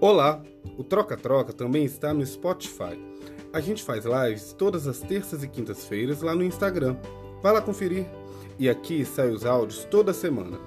[0.00, 0.42] Olá!
[0.76, 2.98] O Troca Troca também está no Spotify.
[3.52, 6.96] A gente faz lives todas as terças e quintas-feiras lá no Instagram.
[7.40, 8.04] Vai lá conferir.
[8.58, 10.58] E aqui saem os áudios toda semana.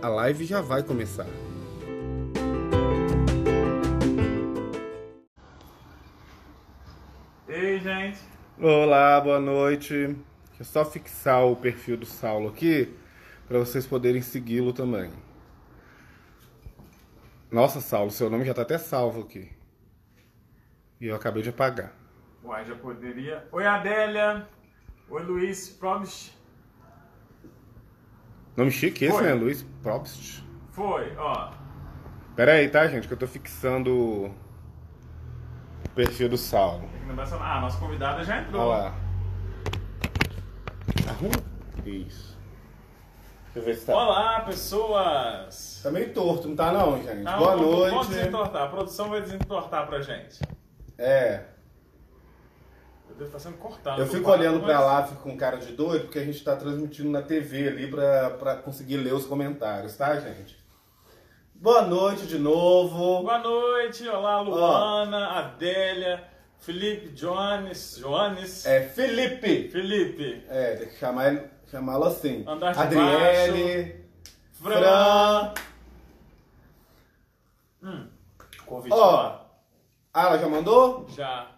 [0.00, 1.26] A live já vai começar.
[7.48, 8.20] Ei, gente.
[8.60, 10.16] Olá, boa noite.
[10.48, 12.88] Deixa eu só fixar o perfil do Saulo aqui
[13.48, 15.10] para vocês poderem segui-lo também.
[17.50, 19.50] Nossa, Saulo, seu nome já tá até salvo aqui.
[21.00, 21.92] E eu acabei de apagar.
[22.42, 23.46] Uai, já poderia.
[23.52, 24.46] Oi, Adélia.
[25.08, 26.32] Oi, Luiz Probst.
[28.56, 29.24] Nome chique esse, Foi.
[29.24, 29.34] né?
[29.34, 30.42] Luiz Probst.
[30.72, 31.52] Foi, ó.
[32.34, 33.06] Pera aí, tá, gente?
[33.06, 34.34] Que eu tô fixando o
[35.94, 36.88] perfil do Saulo.
[36.88, 37.28] Tem que lembrar.
[37.40, 38.62] Ah, nossa convidada já entrou.
[38.62, 38.94] Olha lá.
[41.08, 41.32] Arruma.
[41.84, 42.35] Isso.
[43.56, 43.94] Deixa eu ver se tá.
[43.96, 45.80] Olá, pessoas.
[45.82, 47.24] Tá meio torto, não tá não, gente?
[47.24, 48.08] Tá, Boa vamos- Vamos noite.
[48.10, 48.62] desentortar.
[48.64, 50.40] A produção vai desentortar pra gente.
[50.98, 51.40] É.
[53.08, 53.98] Eu devo estar sendo cortado.
[54.02, 57.08] Eu fico olhando pra lá, fico com cara de doido, porque a gente tá transmitindo
[57.08, 60.54] na TV ali pra, pra conseguir ler os comentários, tá, gente?
[61.54, 63.22] Boa noite de novo.
[63.22, 64.06] Boa noite.
[64.06, 66.22] Olá, Luana, Adélia,
[66.58, 67.96] Felipe Jones.
[68.02, 68.66] Jones.
[68.66, 69.70] É Felipe.
[69.70, 70.44] Felipe.
[70.46, 72.44] É, tem que chamar ele- chamá-lo assim.
[72.46, 74.04] Andar Adriele.
[74.52, 75.52] Fran.
[77.80, 78.08] Fran.
[78.64, 79.38] Convite Ó.
[80.12, 81.06] Ah, ela já mandou?
[81.10, 81.50] Já.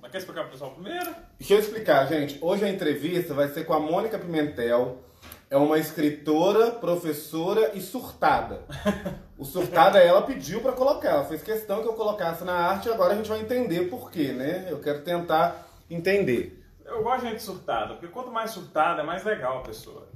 [0.00, 1.14] Mas quer explicar pro pessoal primeiro?
[1.38, 2.38] Deixa eu explicar, gente.
[2.40, 5.02] Hoje a entrevista vai ser com a Mônica Pimentel.
[5.50, 8.62] É uma escritora, professora e surtada.
[9.36, 11.10] O surtada ela pediu pra colocar.
[11.10, 14.08] Ela fez questão que eu colocasse na arte e agora a gente vai entender por
[14.08, 14.68] quê, né?
[14.70, 16.63] Eu quero tentar entender.
[16.94, 20.08] Eu gosto de gente surtada, porque quanto mais surtada, é mais legal a pessoa.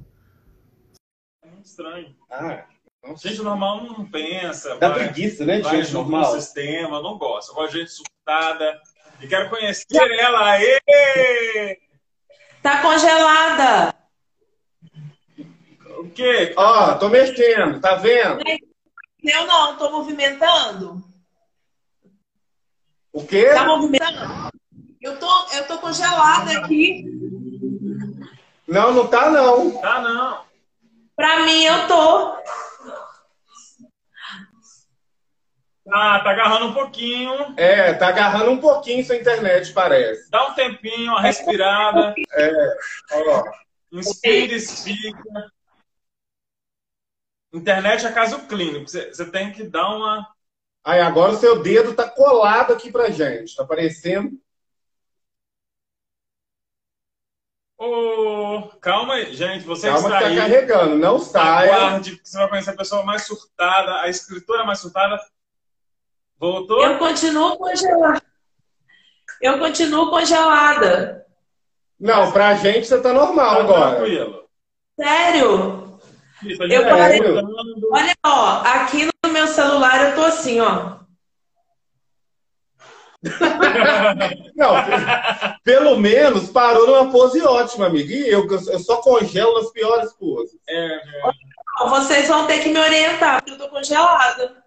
[1.43, 2.15] É muito estranho.
[2.31, 2.65] Ah,
[3.17, 6.33] Gente normal não pensa, dá vai, preguiça, né, de gente junto no normal?
[6.39, 7.49] sistema, não gosto.
[7.51, 8.81] Eu gosto de gente surtada
[9.19, 9.85] e quero conhecer
[10.19, 10.51] ela.
[10.51, 11.79] Aê!
[12.63, 13.95] Tá congelada.
[15.97, 16.53] O quê?
[16.55, 18.41] Ó, tô mexendo, tá vendo?
[19.21, 21.03] Eu não, tô movimentando.
[23.11, 23.49] O quê?
[23.53, 24.49] Tá movimentando?
[25.01, 27.05] Eu tô, eu tô congelada aqui.
[28.67, 29.79] Não, não tá não.
[29.79, 30.45] Tá não.
[31.15, 32.37] Pra mim, eu tô.
[35.85, 37.31] Tá, tá agarrando um pouquinho.
[37.57, 40.29] É, tá agarrando um pouquinho sua internet, parece.
[40.29, 42.13] Dá um tempinho, uma respirada.
[43.11, 43.43] Ó,
[43.91, 45.51] Inspira, expira.
[47.51, 48.87] Internet é caso clínico.
[48.87, 50.27] Você você tem que dar uma.
[50.85, 53.55] aí agora o seu dedo tá colado aqui pra gente.
[53.55, 54.39] Tá parecendo.
[57.79, 59.63] Ô, calma aí, gente.
[59.65, 60.35] Você Calma está que tá aí.
[60.35, 61.73] carregando, não saia.
[61.75, 65.17] Aguarde, porque você vai conhecer a pessoa mais surtada, a escritora mais surtada.
[66.37, 66.83] Voltou?
[66.83, 68.21] Eu continuo congelada.
[69.41, 71.25] Eu continuo congelada.
[71.97, 73.95] Não, pra gente você tá normal Tá agora.
[73.95, 74.43] tranquilo.
[74.99, 75.99] Sério?
[76.43, 77.21] Isso, Eu tá parei-.
[77.21, 80.98] Olha, ó, aqui no meu celular eu tô assim, ó.
[84.55, 88.13] Não, pe- pelo menos parou numa pose ótima, amiga.
[88.13, 90.57] E eu, eu só congelo nas piores poses.
[90.67, 90.99] É, é.
[91.89, 94.63] Vocês vão ter que me orientar, porque eu tô congelada.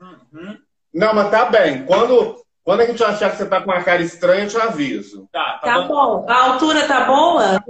[0.00, 0.58] Uhum.
[0.94, 1.84] Não, mas tá bem.
[1.86, 5.28] Quando, quando a gente achar que você tá com uma cara estranha, eu te aviso.
[5.32, 6.22] Tá, tá, Tá bom.
[6.22, 6.26] bom.
[6.30, 7.64] A altura tá boa?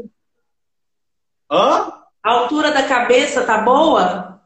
[1.51, 1.93] Hã?
[2.23, 4.41] A altura da cabeça tá boa?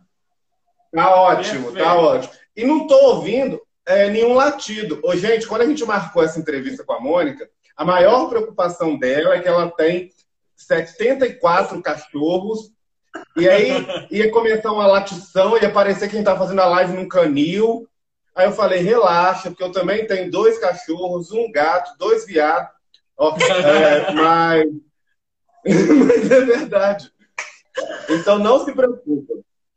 [0.95, 1.85] Tá ótimo, Perfeito.
[1.85, 2.33] tá ótimo.
[2.57, 5.01] E não tô ouvindo é, nenhum latido.
[5.03, 9.35] Ô, gente, quando a gente marcou essa entrevista com a Mônica, a maior preocupação dela
[9.35, 10.11] é que ela tem
[10.57, 12.73] 74 cachorros.
[13.37, 13.71] E aí
[14.11, 17.89] ia começar uma latição, ia parecer que a gente tá fazendo a live num canil.
[18.35, 22.71] Aí eu falei, relaxa, porque eu também tenho dois cachorros, um gato, dois viados.
[23.17, 24.67] Ó, é, mas...
[25.65, 27.13] mas é verdade.
[28.09, 29.35] Então não se preocupa.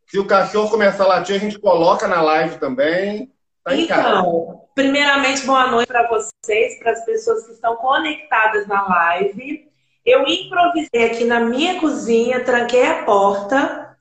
[0.07, 3.31] Se o cachorro começar a latir, a gente coloca na live também.
[3.67, 3.75] Tá.
[3.75, 9.67] Então, primeiramente, boa noite para vocês, para as pessoas que estão conectadas na live.
[10.05, 13.97] Eu improvisei aqui na minha cozinha, tranquei a porta.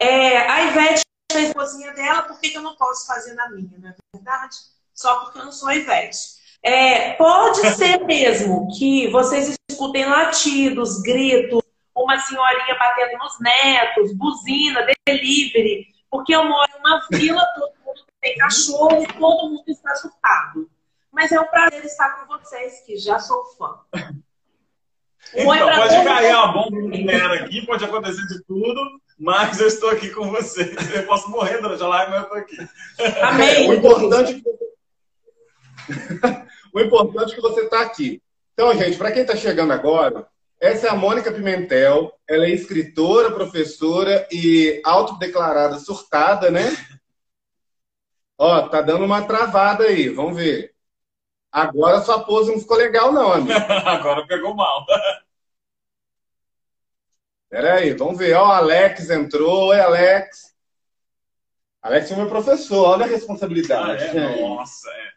[0.00, 3.78] É, a Ivete fez a cozinha dela, por que eu não posso fazer na minha,
[3.78, 4.56] não é verdade?
[4.92, 6.18] Só porque eu não sou a Ivete.
[6.60, 11.62] É, pode ser mesmo que vocês escutem latidos, gritos,
[11.94, 17.73] uma senhorinha batendo nos netos, buzina, delivery, porque eu moro em uma vila, mundo
[18.24, 20.70] tem cachorro e todo mundo está surtado.
[21.12, 23.78] Mas é um prazer estar com vocês, que já sou fã.
[25.34, 28.80] Então, pode cair a bomba nuclear aqui, pode acontecer de tudo,
[29.18, 30.74] mas eu estou aqui com você.
[30.94, 32.56] Eu posso morrer durante a live, mas eu estou aqui.
[33.22, 33.68] Amém.
[33.68, 34.54] o importante é
[36.72, 38.22] o importante é que você está aqui.
[38.54, 40.26] Então, gente, para quem está chegando agora,
[40.60, 42.12] essa é a Mônica Pimentel.
[42.28, 46.74] Ela é escritora, professora e autodeclarada surtada, né?
[48.38, 50.74] Ó, tá dando uma travada aí, vamos ver.
[51.52, 53.52] Agora sua pose não ficou legal, não, amigo.
[53.86, 54.84] Agora pegou mal.
[57.48, 58.34] Pera aí, vamos ver.
[58.34, 59.68] Ó, o Alex entrou.
[59.68, 60.52] Oi, Alex.
[61.80, 64.02] Alex é meu professor, olha a responsabilidade.
[64.02, 64.40] Ah, é?
[64.40, 65.14] Nossa, é.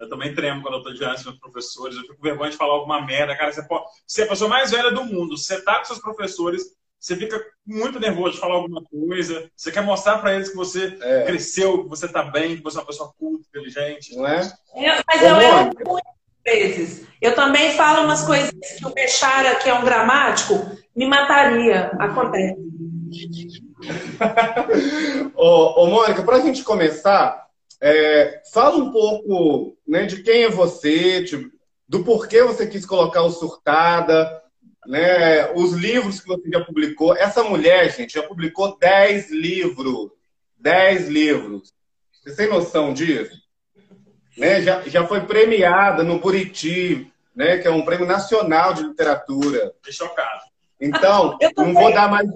[0.00, 1.96] Eu também tremo quando eu tô diante dos professores.
[1.96, 3.36] Eu fico com vergonha de falar alguma merda.
[3.36, 3.84] Cara, você, pode...
[4.06, 5.36] você é a pessoa mais velha do mundo.
[5.36, 9.48] Você tá com seus professores, você fica muito nervoso de falar alguma coisa.
[9.56, 11.24] Você quer mostrar para eles que você é.
[11.24, 14.16] cresceu, que você tá bem, que você é uma pessoa culta, inteligente.
[14.16, 14.40] Não é?
[14.74, 16.12] Eu, mas eu erro muitas
[16.44, 17.06] vezes.
[17.20, 20.54] Eu também falo umas coisas que o Bechara, que é um gramático,
[20.94, 21.90] me mataria.
[21.98, 22.56] Acontece.
[25.34, 27.46] ô, ô, Mônica, para a gente começar,
[27.80, 31.50] é, fala um pouco né, de quem é você, de,
[31.88, 34.42] do porquê você quis colocar o Surtada,
[34.86, 37.16] né, os livros que você já publicou.
[37.16, 40.10] Essa mulher, gente, já publicou 10 livros.
[40.58, 41.72] 10 livros.
[42.12, 43.36] Você tem noção disso?
[44.36, 49.72] Né, já, já foi premiada no Buriti, né, que é um prêmio nacional de literatura.
[49.76, 50.42] Fiquei chocado.
[50.80, 52.28] Então, não vou dar mais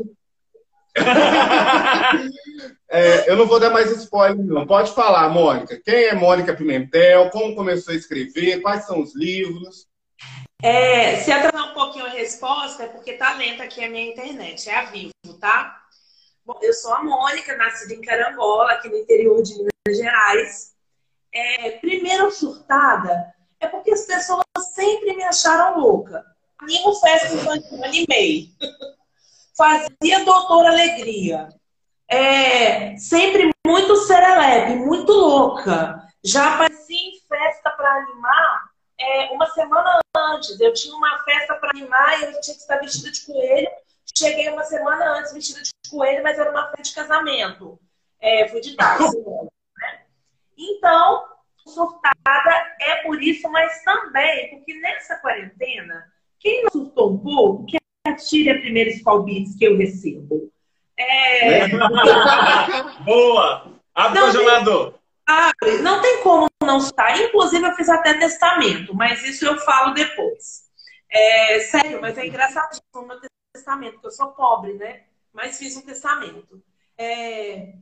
[2.91, 4.67] é, eu não vou dar mais spoiler, não.
[4.67, 5.81] Pode falar, Mônica.
[5.85, 7.31] Quem é Mônica Pimentel?
[7.31, 8.61] Como começou a escrever?
[8.61, 9.87] Quais são os livros?
[10.63, 14.69] É, se atrasar um pouquinho a resposta, é porque tá lenta aqui a minha internet.
[14.69, 15.81] É a Vivo, tá?
[16.45, 20.75] Bom, eu sou a Mônica, nascida em Carangola, aqui no interior de Minas Gerais.
[21.33, 24.45] É, primeiro surtada é porque as pessoas
[24.75, 26.25] sempre me acharam louca.
[26.59, 28.51] Animo festa infantil, animei.
[29.57, 31.49] fazia Doutor Alegria.
[32.09, 36.03] É, sempre muito serelepe, muito louca.
[36.23, 38.70] Já aparecia em festa para animar
[39.01, 40.61] é, uma semana antes.
[40.61, 43.71] Eu tinha uma festa para animar e eu tinha que estar vestida de coelho.
[44.17, 47.81] Cheguei uma semana antes vestida de coelho, mas era uma festa de casamento.
[48.21, 49.17] É, fui de táxi.
[49.25, 50.01] né?
[50.59, 51.25] Então,
[51.67, 57.79] surtada é por isso, mas também porque nessa quarentena, quem não surtou um pouco, que
[58.07, 60.53] atire a primeira Spalbits que eu recebo.
[60.99, 61.69] É...
[63.05, 63.73] Boa!
[63.95, 65.00] Abre o congelador.
[65.31, 65.79] Abre.
[65.79, 67.17] Não tem como não estar.
[67.21, 70.69] Inclusive, eu fiz até testamento, mas isso eu falo depois.
[71.09, 73.21] É, sério, mas é engraçadíssimo o meu
[73.53, 75.05] testamento, porque eu sou pobre, né?
[75.33, 76.63] Mas fiz um testamento.
[76.99, 77.75] É...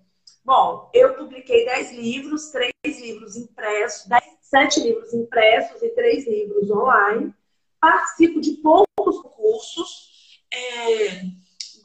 [0.45, 6.71] Bom, eu publiquei 10 livros, 3 livros impressos, 10, 7 livros impressos e 3 livros
[6.71, 7.35] online.
[7.81, 11.23] Participo de poucos cursos é,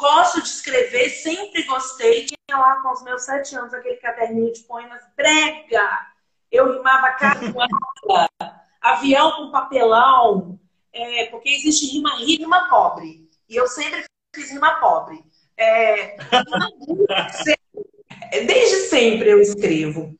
[0.04, 2.26] gosto de escrever, sempre gostei.
[2.26, 6.08] Tinha lá com os meus sete anos aquele caderninho de poemas brega.
[6.52, 8.30] Eu rimava carioca,
[8.82, 10.60] avião com papelão,
[10.92, 13.30] é, porque existe rima rima pobre.
[13.48, 14.04] E eu sempre
[14.36, 15.24] fiz rima pobre.
[15.56, 16.18] É,
[18.46, 20.14] desde sempre eu escrevo.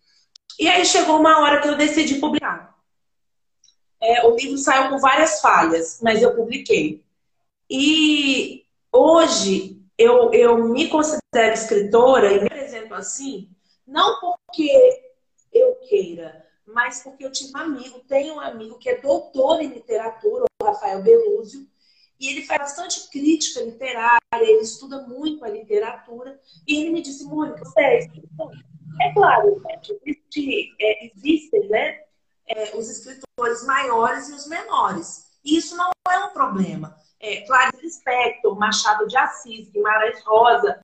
[0.58, 2.74] E aí chegou uma hora que eu decidi publicar.
[4.02, 7.04] É, o livro saiu com várias falhas, mas eu publiquei.
[7.70, 8.63] E
[8.94, 13.50] hoje eu, eu me considero escritora e me apresento assim,
[13.86, 15.04] não porque
[15.52, 19.68] eu queira, mas porque eu tive um amigo, tenho um amigo que é doutor em
[19.68, 21.68] literatura, o Rafael Belúzio,
[22.20, 27.26] e ele faz bastante crítica literária, ele estuda muito a literatura, e ele me disse,
[27.26, 28.00] Mônica, você é?
[29.02, 29.62] É claro,
[30.06, 32.00] existe, é, existem né,
[32.48, 35.34] é, os escritores maiores e os menores.
[35.44, 40.82] E isso não é um problema é, Clarice Lispector, Machado de Assis, Guimarães Rosa,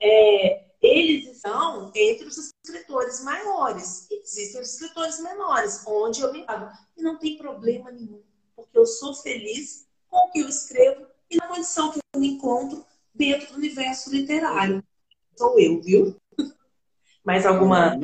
[0.00, 4.08] é, eles estão entre os escritores maiores.
[4.10, 6.70] Existem os escritores menores, onde eu me pago.
[6.96, 8.22] E não tem problema nenhum,
[8.56, 12.28] porque eu sou feliz com o que eu escrevo e na condição que eu me
[12.28, 12.84] encontro
[13.14, 14.82] dentro do universo literário.
[15.36, 16.16] Sou eu, viu?
[17.22, 17.98] Mais alguma.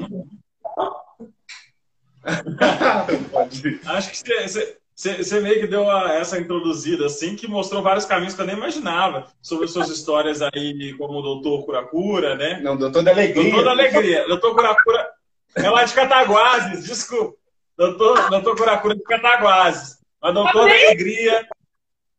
[3.86, 8.34] Acho que você, você meio que deu a, essa introduzida, assim, que mostrou vários caminhos
[8.34, 12.58] que eu nem imaginava sobre suas histórias aí, como o Doutor Curacura, né?
[12.60, 13.44] Não, Doutor da Alegria.
[13.44, 14.26] Doutor da Alegria.
[14.26, 15.08] Doutor Curacura
[15.54, 17.38] é lá de Cataguases, desculpa.
[17.76, 19.98] Doutor, doutor Curacura de Cataguases.
[20.20, 21.48] Mas Doutor da Alegria.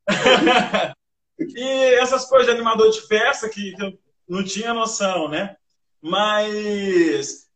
[1.37, 5.57] e essas coisas de animador de festa que, que eu não tinha noção, né?
[6.01, 7.49] Mas,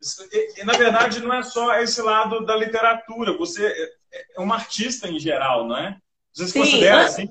[0.65, 3.37] na verdade, não é só esse lado da literatura.
[3.37, 3.73] Você
[4.35, 5.97] é uma artista em geral, não é?
[6.31, 7.27] Você se Sim, considera assim?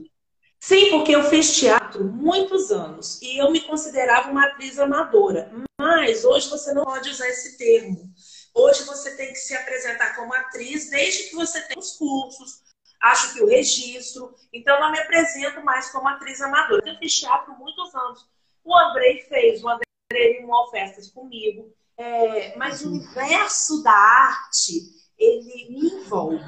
[0.61, 5.51] Sim, porque eu fiz teatro muitos anos e eu me considerava uma atriz amadora.
[5.81, 8.13] Mas hoje você não pode usar esse termo.
[8.55, 12.61] Hoje você tem que se apresentar como atriz desde que você tenha os cursos,
[13.01, 14.35] acho que o registro.
[14.53, 16.89] Então, não me apresento mais como atriz amadora.
[16.89, 18.27] Eu fiz teatro muitos anos.
[18.65, 21.75] O Andrei fez, o Andrei animou festas comigo.
[21.97, 24.81] É, mas o universo da arte,
[25.19, 26.39] ele me envolve.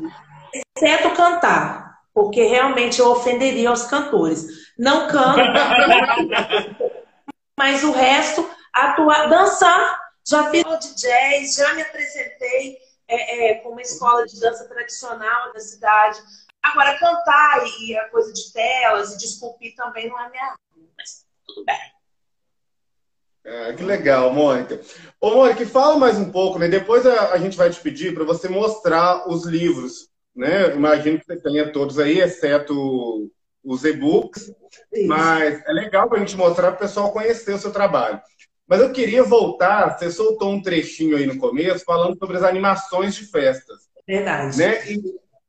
[0.52, 4.46] Exceto cantar, porque realmente eu ofenderia os cantores.
[4.78, 5.40] Não canto,
[7.58, 10.04] mas o resto, atuar, dançar.
[10.26, 15.52] Já fiz de jazz, já me apresentei é, é, com uma escola de dança tradicional
[15.52, 16.18] da cidade.
[16.62, 20.54] Agora, cantar e a coisa de telas e de esculpir também não é minha
[20.96, 21.93] mas tudo bem.
[23.46, 24.80] Ah, que legal, Mônica.
[25.20, 26.66] Ô, Mônica, fala mais um pouco, né?
[26.66, 30.74] Depois a, a gente vai te pedir para você mostrar os livros, né?
[30.74, 33.30] Imagino que você tenha todos aí, exceto
[33.62, 34.50] os e-books.
[35.06, 38.20] Mas é legal para a gente mostrar para o pessoal conhecer o seu trabalho.
[38.66, 43.14] Mas eu queria voltar, você soltou um trechinho aí no começo, falando sobre as animações
[43.14, 43.88] de festas.
[44.06, 44.56] Verdade.
[44.56, 44.90] Né?
[44.90, 45.02] E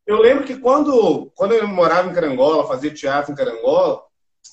[0.06, 4.02] eu lembro que quando, quando eu morava em Carangola, fazia teatro em Carangola,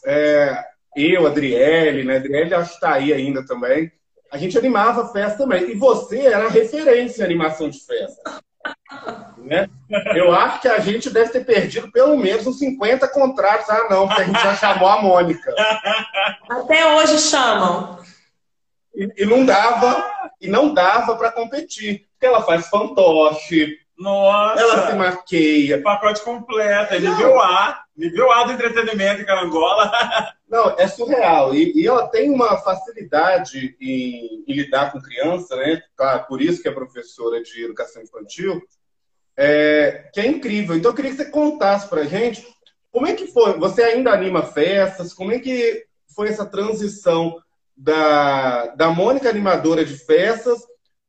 [0.06, 0.64] é,
[0.96, 2.16] eu, Adriele, né?
[2.16, 3.90] Adriele acho que está aí ainda também.
[4.30, 5.70] A gente animava a festa também.
[5.70, 8.40] E você era referência em animação de festa.
[9.38, 9.68] Né?
[10.14, 13.68] Eu acho que a gente deve ter perdido pelo menos uns 50 contratos.
[13.68, 15.54] Ah, não, porque a gente já chamou a Mônica.
[16.49, 17.99] Até hoje chamam.
[18.94, 20.04] E, e não dava,
[20.40, 22.06] e não dava para competir.
[22.12, 24.61] Porque ela faz fantoche, Nossa!
[24.61, 25.82] ela se maqueia.
[25.82, 29.92] Pacote completo, é nível A, nível A do entretenimento em Carangola.
[30.49, 31.54] Não, é surreal.
[31.54, 35.82] E, e ela tem uma facilidade em, em, lidar com criança, né?
[35.96, 38.61] Claro, por isso que é professora de educação infantil,
[39.37, 40.76] é, que é incrível.
[40.76, 42.46] Então, eu queria que você contasse pra gente
[42.90, 43.58] como é que foi.
[43.58, 45.14] Você ainda anima festas?
[45.14, 47.40] Como é que foi essa transição
[47.75, 50.61] da, da Mônica animadora de festas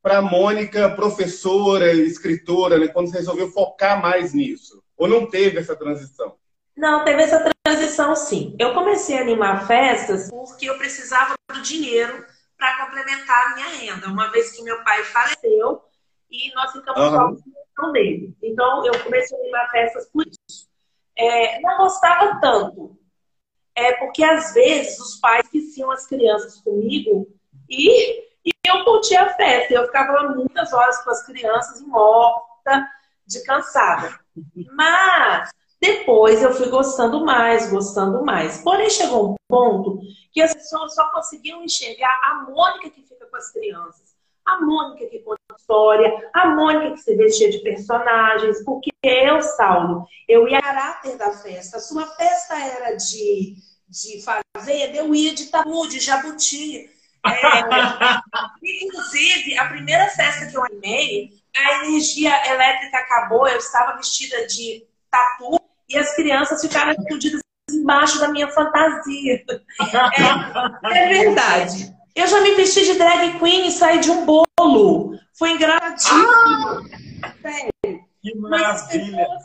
[0.03, 2.89] para a Mônica professora, escritora, né?
[2.89, 4.83] Quando você resolveu focar mais nisso?
[4.98, 6.36] Ou não teve essa transição?
[6.75, 8.53] Não, teve essa transição sim.
[8.60, 12.25] Eu comecei a animar festas porque eu precisava do dinheiro
[12.57, 15.81] para complementar a minha renda, uma vez que meu pai faleceu
[16.29, 17.53] e nós ficamos uhum.
[17.77, 18.36] com dele.
[18.43, 20.67] Então eu comecei a animar festas por isso.
[21.17, 22.98] É, não gostava tanto,
[23.75, 27.27] é porque às vezes os pais esqueciam as crianças comigo
[27.69, 29.73] e, e eu curtia a festa.
[29.73, 32.88] Eu ficava muitas horas com as crianças morta,
[33.25, 34.19] de cansada.
[34.71, 38.62] Mas depois eu fui gostando mais, gostando mais.
[38.62, 40.00] Porém, chegou um ponto
[40.31, 45.05] que as pessoas só conseguiam enxergar a Mônica que fica com as crianças, a Mônica
[45.07, 50.62] que conta história, a Mônica que se vestia de personagens, porque eu, Saulo, eu ia
[50.62, 51.79] caráter da festa.
[51.79, 53.55] Sua festa era de,
[53.88, 56.89] de fazenda, eu ia de tabu, de jabuti.
[57.25, 64.45] É, inclusive, a primeira festa que eu animei, a energia elétrica acabou, eu estava vestida
[64.47, 69.43] de tatu e as crianças ficaram escondidas embaixo da minha fantasia.
[70.83, 71.93] É, é, verdade.
[72.15, 75.17] Eu já me vesti de drag queen e saí de um bolo.
[75.33, 76.27] Foi engraçadíssimo.
[77.23, 77.33] Ah!
[77.41, 78.03] Sério.
[78.21, 79.17] Que maravilha.
[79.17, 79.43] Pessoas,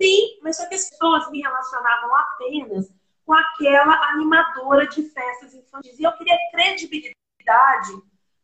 [0.00, 2.86] sim, mas só que as pessoas me relacionavam apenas
[3.24, 5.98] com aquela animadora de festas infantis.
[5.98, 7.19] E eu queria credibilidade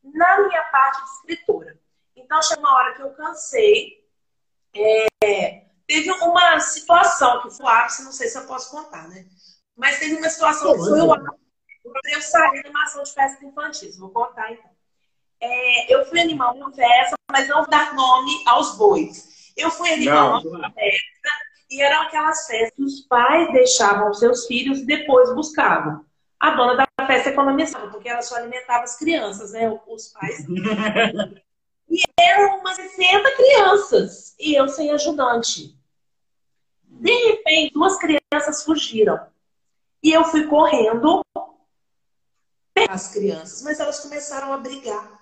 [0.02, 1.78] na minha parte de escritora.
[2.14, 4.04] Então, chegou uma hora que eu cansei.
[4.75, 9.25] É, Teve uma situação que foi o ápice, não sei se eu posso contar, né?
[9.76, 11.46] Mas teve uma situação que foi o ápice
[12.06, 13.90] eu sair da animação de festa infantil.
[13.98, 14.70] Vou contar então.
[15.40, 19.52] É, eu fui animar uma festa, mas não dar nome aos bois.
[19.56, 20.50] Eu fui animar não.
[20.50, 21.28] uma festa
[21.70, 26.04] e eram aquelas festas que os pais deixavam os seus filhos e depois buscavam.
[26.46, 29.68] A dona da festa economizava, porque ela só alimentava as crianças, né?
[29.88, 30.46] Os pais.
[31.90, 35.76] e eram umas 60 crianças e eu sem ajudante.
[36.84, 39.26] De repente, duas crianças fugiram.
[40.00, 41.20] E eu fui correndo
[42.72, 45.20] pegar as crianças, mas elas começaram a brigar.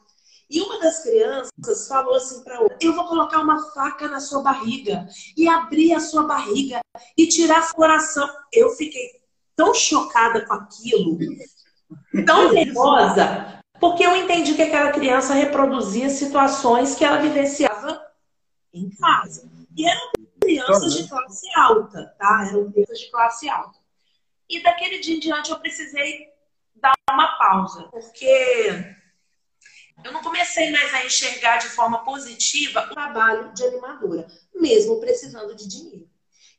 [0.51, 4.43] E uma das crianças falou assim para outra: Eu vou colocar uma faca na sua
[4.43, 6.83] barriga e abrir a sua barriga
[7.17, 8.29] e tirar seu coração.
[8.53, 9.24] Eu fiquei
[9.57, 11.19] tão chocada com aquilo,
[12.27, 18.05] tão nervosa, porque eu entendi que aquela criança reproduzia situações que ela vivenciava
[18.73, 19.51] em casa.
[19.77, 22.47] E eram crianças de classe alta, tá?
[22.49, 23.79] Eram crianças de classe alta.
[24.49, 26.29] E daquele dia em diante eu precisei
[26.75, 28.95] dar uma pausa, porque
[30.05, 35.55] eu não comecei mais a enxergar de forma positiva o trabalho de animadora, mesmo precisando
[35.55, 36.09] de dinheiro.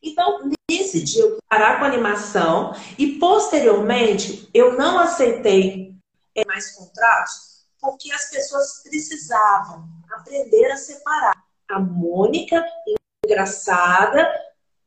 [0.02, 5.96] Então, nesse dia eu parar com a animação e posteriormente eu não aceitei
[6.36, 12.66] é, mais contratos porque as pessoas precisavam aprender a separar a Mônica
[13.24, 14.28] engraçada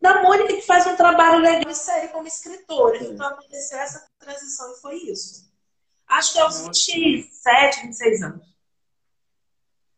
[0.01, 2.97] da Mônica que faz um trabalho legal e sério como escritora.
[3.03, 5.49] Então aconteceu essa transição e foi isso.
[6.07, 8.49] Acho que é aos 27, 26 anos.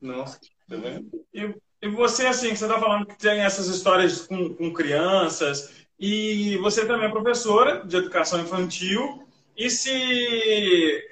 [0.00, 0.38] Nossa,
[0.69, 1.26] tá vendo?
[1.33, 6.56] E, e você, assim, você está falando que tem essas histórias com, com crianças, e
[6.58, 11.02] você também é professora de educação infantil, e se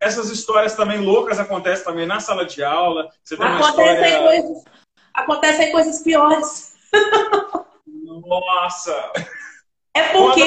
[0.00, 4.42] essas histórias também loucas acontecem também na sala de aula, você tem acontecem, história...
[4.42, 4.64] coisas,
[5.12, 6.74] acontecem coisas piores.
[8.26, 9.12] Nossa!
[9.94, 10.44] É porque.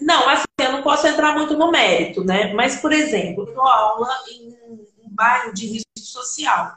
[0.00, 2.52] Não, assim, eu não posso entrar muito no mérito, né?
[2.52, 6.76] Mas, por exemplo, eu dou aula em um bairro de risco social.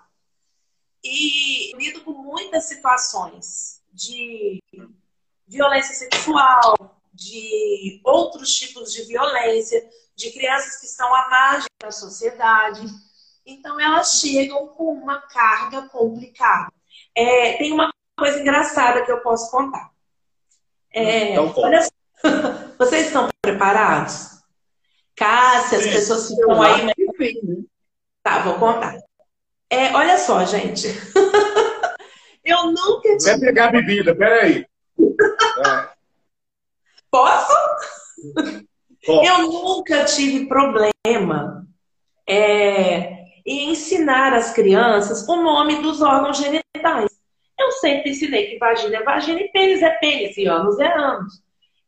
[1.08, 4.60] E lido com muitas situações de
[5.48, 12.82] violência sexual, de outros tipos de violência, de crianças que estão à margem da sociedade.
[13.46, 16.74] Então, elas chegam com uma carga complicada.
[17.14, 19.92] É, tem uma coisa engraçada que eu posso contar.
[20.92, 21.92] É, então, olha só,
[22.80, 24.42] vocês estão preparados?
[25.16, 26.84] Cássia, as pessoas ficam aí.
[26.84, 27.44] Mas...
[27.44, 27.64] Né?
[28.24, 28.98] Tá, vou contar.
[29.70, 30.88] É, olha só, gente.
[32.44, 33.32] eu nunca tive.
[33.32, 34.66] Vai pegar a bebida, peraí.
[37.10, 37.54] Posso?
[39.08, 41.66] Eu nunca tive problema
[42.28, 47.16] é, em ensinar às crianças o nome dos órgãos genitais.
[47.58, 51.42] Eu sempre ensinei que vagina é vagina e pênis é pênis, e anos é anos.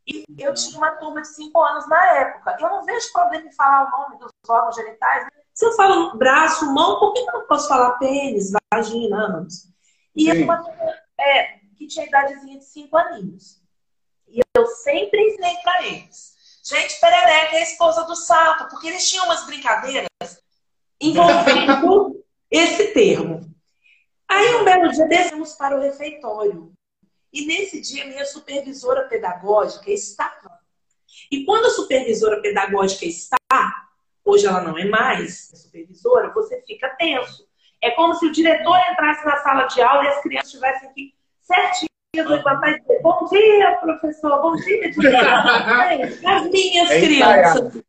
[0.07, 2.55] E eu tinha uma turma de 5 anos na época.
[2.61, 5.25] Eu não vejo problema em falar o nome dos órgãos genitais.
[5.25, 5.29] Né?
[5.57, 9.67] Se eu falo braço, mão, por que eu não posso falar pênis, vagina, anos?
[10.15, 10.63] E eu uma
[11.19, 13.59] é, que tinha idadezinha de 5 aninhos.
[14.27, 16.61] E eu sempre ensinei para eles.
[16.63, 20.07] Gente, perereca é a esposa do sapo, porque eles tinham umas brincadeiras
[21.01, 23.51] envolvendo esse termo.
[24.27, 26.71] Aí um belo dia descemos para o refeitório.
[27.33, 30.59] E nesse dia minha supervisora pedagógica estava.
[31.31, 33.86] E quando a supervisora pedagógica está,
[34.27, 37.47] hoje ela não é mais supervisora, você fica tenso.
[37.81, 41.15] É como se o diretor entrasse na sala de aula e as crianças estivessem aqui
[41.41, 45.27] certinhas, levantar e dizer, bom dia, professor, bom dia, diretor.
[46.25, 47.81] As minhas é crianças.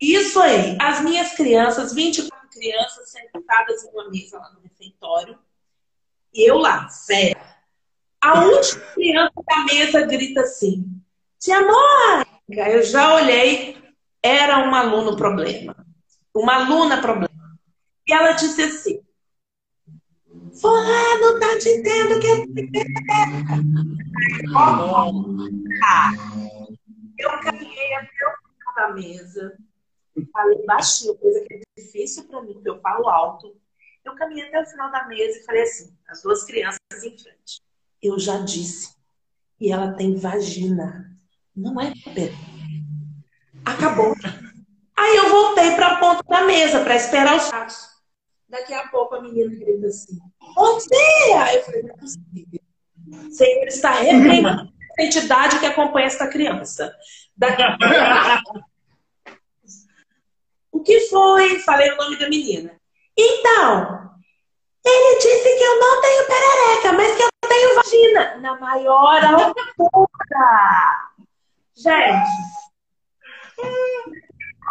[0.00, 5.38] Isso aí, as minhas crianças, 24 crianças sentadas em uma mesa lá no refeitório,
[6.32, 7.36] e eu lá, sério.
[8.20, 10.84] A última criança da mesa grita assim:
[11.38, 13.81] Tia Mônica, eu já olhei,
[14.22, 15.76] era um aluno problema.
[16.34, 17.58] Uma aluna problema.
[18.06, 19.02] E ela disse assim:
[20.60, 22.26] Fulano tá dizendo que
[27.18, 29.58] Eu caminhei até o final da mesa,
[30.32, 33.56] falei baixinho, coisa que é difícil para mim, porque eu falo alto.
[34.04, 37.62] Eu caminhei até o final da mesa e falei assim, as duas crianças em frente.
[38.02, 38.96] Eu já disse.
[39.60, 41.16] E ela tem vagina.
[41.54, 42.32] Não é pé.
[43.64, 44.14] Acabou.
[44.96, 47.88] Aí eu voltei para a ponta da mesa para esperar os fatos.
[48.48, 50.18] Daqui a pouco a menina grita assim:
[50.54, 51.54] Bom dia!
[51.54, 52.60] Eu falei: Não é possível.
[53.30, 56.94] Senhor está repreendendo a entidade que acompanha essa criança.
[57.36, 58.64] Daqui a pouco.
[60.72, 61.58] o que foi?
[61.60, 62.76] Falei o nome da menina.
[63.16, 64.10] Então,
[64.84, 68.36] ele disse que eu não tenho perereca, mas que eu tenho vagina.
[68.38, 70.08] Na maior altura.
[71.74, 72.61] Gente.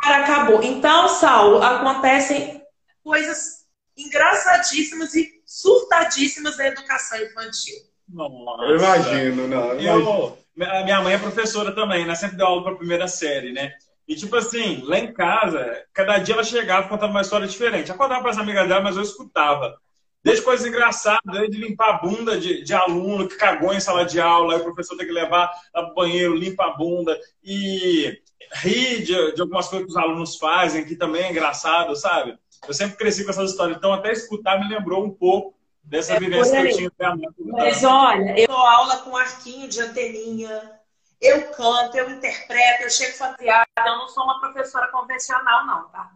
[0.01, 0.63] Cara, acabou.
[0.63, 2.61] Então, Saulo, acontecem
[3.03, 3.65] coisas
[3.97, 7.75] engraçadíssimas e surtadíssimas na educação infantil.
[8.09, 8.63] Nossa.
[8.63, 9.73] Eu imagino, não.
[9.73, 12.15] Eu, eu minha mãe é professora também, né?
[12.15, 13.73] Sempre deu aula para a primeira série, né?
[14.07, 17.89] E, tipo assim, lá em casa, cada dia ela chegava contando uma história diferente.
[17.89, 19.77] Eu contava para as amigas dela, mas eu escutava.
[20.23, 24.21] Desde coisas engraçadas, de limpar a bunda de, de, aluno que cagou em sala de
[24.21, 27.19] aula, aí o professor tem que levar para o banheiro, limpa a bunda.
[27.43, 28.21] E
[28.53, 32.38] rir de, de, algumas coisas que os alunos fazem, que também é engraçado, sabe?
[32.67, 33.77] Eu sempre cresci com essas histórias.
[33.77, 36.91] Então, até escutar me lembrou um pouco dessa é vivência que eu tinha.
[37.39, 40.81] Mas olha, eu dou aula com arquinho de anteninha
[41.21, 46.12] eu canto, eu interpreto, eu chego fantasiada, eu não sou uma professora convencional, não, tá?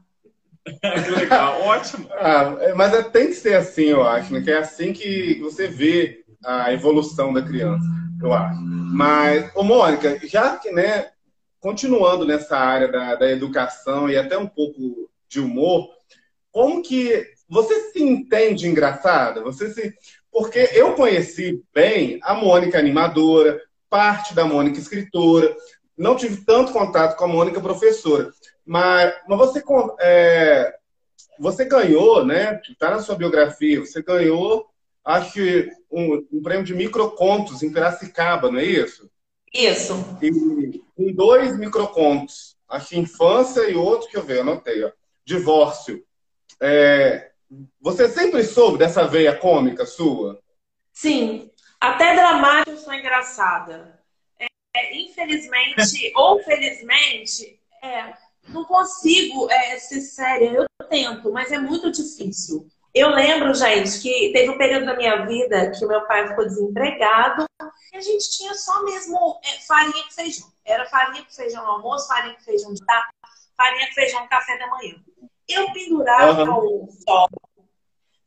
[1.04, 2.10] que legal, ótimo.
[2.14, 4.42] Ah, é, mas é, tem que ser assim, eu acho, né?
[4.42, 7.86] Que é assim que você vê a evolução da criança,
[8.22, 8.60] eu acho.
[8.62, 11.10] Mas, ô Mônica, já que, né,
[11.60, 15.90] continuando nessa área da, da educação e até um pouco de humor,
[16.52, 19.42] como que você se entende engraçada?
[19.42, 19.94] Você se
[20.32, 25.56] Porque eu conheci bem a Mônica animadora, parte da Mônica escritora,
[25.98, 28.32] não tive tanto contato com a Mônica professora.
[28.66, 29.64] Mas, mas você,
[30.00, 30.76] é,
[31.40, 32.60] você ganhou, né?
[32.70, 34.68] Está na sua biografia, você ganhou,
[35.04, 39.10] acho que, um, um prêmio de microcontos em Piracicaba, não é isso?
[39.54, 39.94] Isso.
[40.22, 42.56] E, com dois microcontos.
[42.68, 44.92] Acho que infância e outro que eu vi, anotei, ó.
[45.24, 46.04] Divórcio.
[46.60, 47.32] É,
[47.80, 50.42] você sempre soube dessa veia cômica sua?
[50.92, 51.52] Sim.
[51.80, 54.00] Até dramática eu sou engraçada.
[54.40, 58.14] É, infelizmente, ou felizmente, é,
[58.48, 60.52] não consigo é, ser séria.
[60.52, 62.68] Eu tento, mas é muito difícil.
[62.94, 67.46] Eu lembro, gente, que teve um período da minha vida que meu pai ficou desempregado
[67.92, 70.48] e a gente tinha só mesmo é, farinha com feijão.
[70.64, 73.10] Era farinha com feijão no almoço, farinha com feijão de tarde,
[73.58, 74.96] farinha com feijão no café da manhã.
[75.48, 76.86] Eu pendurava uhum.
[76.86, 77.28] o sol,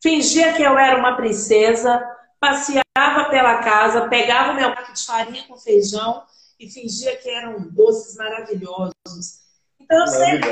[0.02, 2.04] fingia que eu era uma princesa,
[2.38, 6.24] passeava pela casa, pegava o meu prato de farinha com feijão
[6.60, 9.47] e fingia que eram doces maravilhosos.
[9.88, 10.50] Então eu sempre.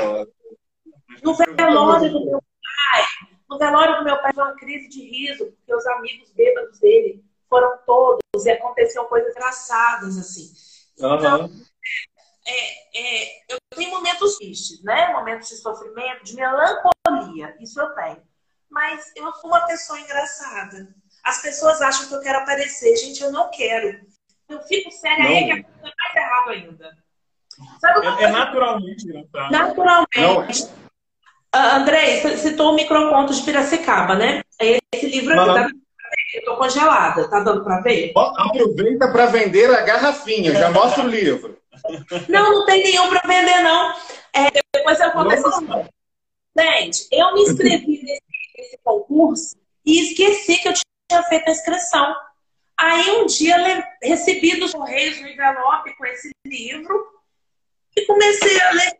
[1.23, 3.05] No velório do meu pai,
[3.47, 7.23] no velório do meu pai, foi uma crise de riso, porque os amigos bêbados dele
[7.47, 10.51] foram todos e aconteciam coisas engraçadas, assim.
[10.97, 11.65] Então, uhum.
[12.45, 15.13] é, é, eu tenho momentos tristes, né?
[15.13, 18.21] Momentos de sofrimento, de melancolia, isso eu tenho.
[18.69, 20.93] Mas eu sou uma pessoa engraçada.
[21.23, 22.95] As pessoas acham que eu quero aparecer.
[22.97, 24.01] Gente, eu não quero.
[24.49, 27.06] Eu fico séria aí que a coisa é mais errado ainda.
[27.83, 29.51] É, é, naturalmente engraçado.
[29.51, 30.63] Naturalmente.
[31.55, 34.41] Uh, André, você citou o Microconto de Piracicaba, né?
[34.59, 35.69] Esse livro aqui, tá...
[36.35, 37.29] eu tô congelada.
[37.29, 38.11] Tá dando para ver?
[38.15, 40.53] Aproveita para vender a garrafinha.
[40.53, 41.57] Já mostra o livro.
[42.27, 43.93] Não, não tem nenhum para vender, não.
[44.33, 45.89] É, depois eu conto essa história.
[46.59, 48.23] Gente, eu me inscrevi nesse,
[48.57, 52.15] nesse concurso e esqueci que eu tinha feito a inscrição.
[52.75, 53.57] Aí um dia
[54.01, 57.16] recebi dos Correios um envelope com esse livro
[57.97, 58.93] e comecei a ler,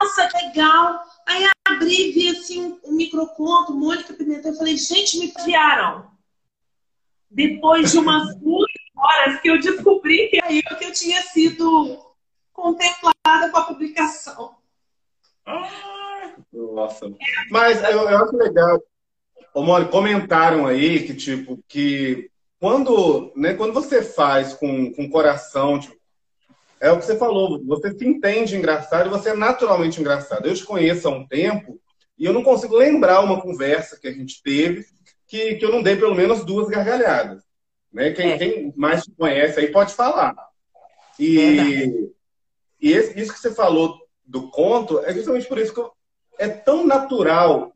[0.00, 1.02] nossa, que legal.
[1.26, 4.52] Aí abri, vi assim um, microconto, Mônica Pimentel.
[4.52, 6.08] Eu falei, gente, me enviaram.
[7.28, 12.14] Depois de umas duas horas que eu descobri que aí que eu tinha sido
[12.52, 14.54] contemplada com a publicação.
[16.52, 17.12] Nossa.
[17.50, 18.80] Mas eu, eu acho legal.
[19.52, 25.80] Ô, Mônica, comentaram aí que, tipo, que quando, né, quando você faz com, com coração,
[25.80, 25.96] tipo,
[26.84, 30.46] é o que você falou, você se entende engraçado e você é naturalmente engraçado.
[30.46, 31.80] Eu te conheço há um tempo
[32.18, 34.84] e eu não consigo lembrar uma conversa que a gente teve
[35.26, 37.42] que, que eu não dei pelo menos duas gargalhadas.
[37.90, 38.12] Né?
[38.12, 38.38] Quem, é.
[38.38, 40.34] quem mais te conhece aí pode falar.
[41.18, 42.10] E,
[42.78, 45.90] e esse, isso que você falou do conto é justamente por isso que eu,
[46.38, 47.72] é tão natural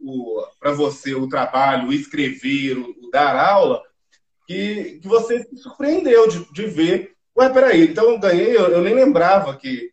[0.61, 3.83] para você o trabalho, o escrever, o, o dar aula,
[4.47, 7.18] que, que você se surpreendeu de, de ver.
[7.39, 9.93] Ué, peraí, então eu ganhei, eu, eu nem lembrava que.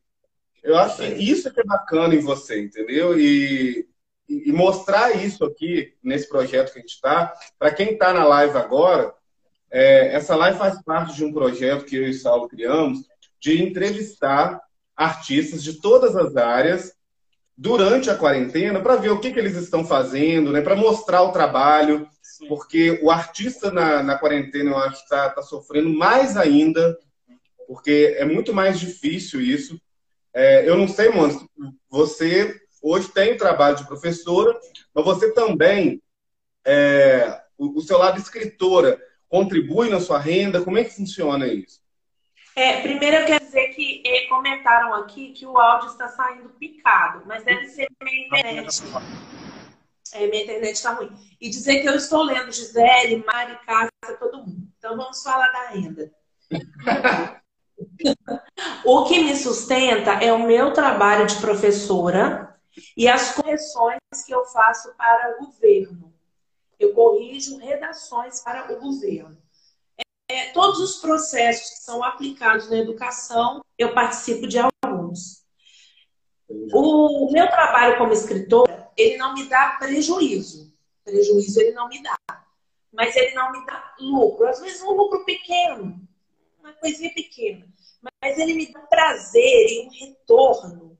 [0.63, 3.19] Eu acho que isso é que é bacana em você, entendeu?
[3.19, 3.87] E,
[4.27, 8.57] e mostrar isso aqui nesse projeto que a gente está, para quem está na live
[8.57, 9.13] agora,
[9.69, 12.99] é, essa live faz parte de um projeto que eu e o Saulo criamos
[13.39, 14.59] de entrevistar
[14.95, 16.93] artistas de todas as áreas
[17.55, 21.31] durante a quarentena para ver o que, que eles estão fazendo, né, para mostrar o
[21.31, 22.07] trabalho,
[22.47, 26.97] porque o artista na, na quarentena, eu acho que está tá sofrendo mais ainda,
[27.67, 29.79] porque é muito mais difícil isso.
[30.33, 31.45] É, eu não sei, Mônica,
[31.89, 34.59] você hoje tem o trabalho de professora,
[34.93, 36.01] mas você também,
[36.63, 40.61] é, o, o, seu lado escritora, contribui na sua renda?
[40.61, 41.81] Como é que funciona isso?
[42.55, 47.23] É, primeiro eu quero dizer que eh, comentaram aqui que o áudio está saindo picado,
[47.25, 48.83] mas deve ser minha internet.
[50.13, 51.11] É, minha internet está ruim.
[51.41, 54.67] E dizer que eu estou lendo Gisele, Mari, Cássia, todo mundo.
[54.77, 56.11] Então vamos falar da renda.
[58.85, 62.55] o que me sustenta é o meu trabalho de professora
[62.95, 66.13] e as correções que eu faço para o governo.
[66.79, 69.37] Eu corrijo redações para o governo.
[70.29, 75.45] É, todos os processos que são aplicados na educação, eu participo de alguns.
[76.47, 80.73] O meu trabalho como escritora ele não me dá prejuízo.
[81.03, 82.17] Prejuízo ele não me dá.
[82.91, 84.47] Mas ele não me dá lucro.
[84.47, 85.99] Às vezes um lucro pequeno,
[86.65, 87.67] uma coisinha pequena.
[88.01, 90.97] Mas ele me dá prazer e um retorno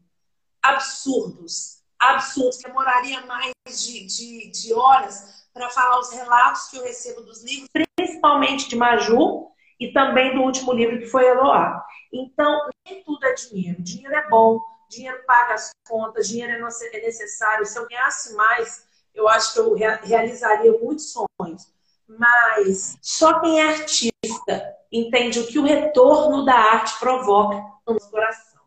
[0.61, 1.81] absurdos.
[1.99, 2.59] Absurdos.
[2.59, 7.69] Demoraria mais de, de, de horas para falar os relatos que eu recebo dos livros,
[7.95, 11.83] principalmente de Maju e também do último livro que foi Eloá.
[12.11, 13.81] Então, nem tudo é dinheiro.
[13.81, 17.65] Dinheiro é bom, dinheiro paga as contas, dinheiro é necessário.
[17.65, 21.73] Se eu ganhasse mais, eu acho que eu realizaria muitos sonhos.
[22.07, 28.09] Mas só quem é artista entende o que o retorno da arte provoca no nosso
[28.09, 28.61] coração.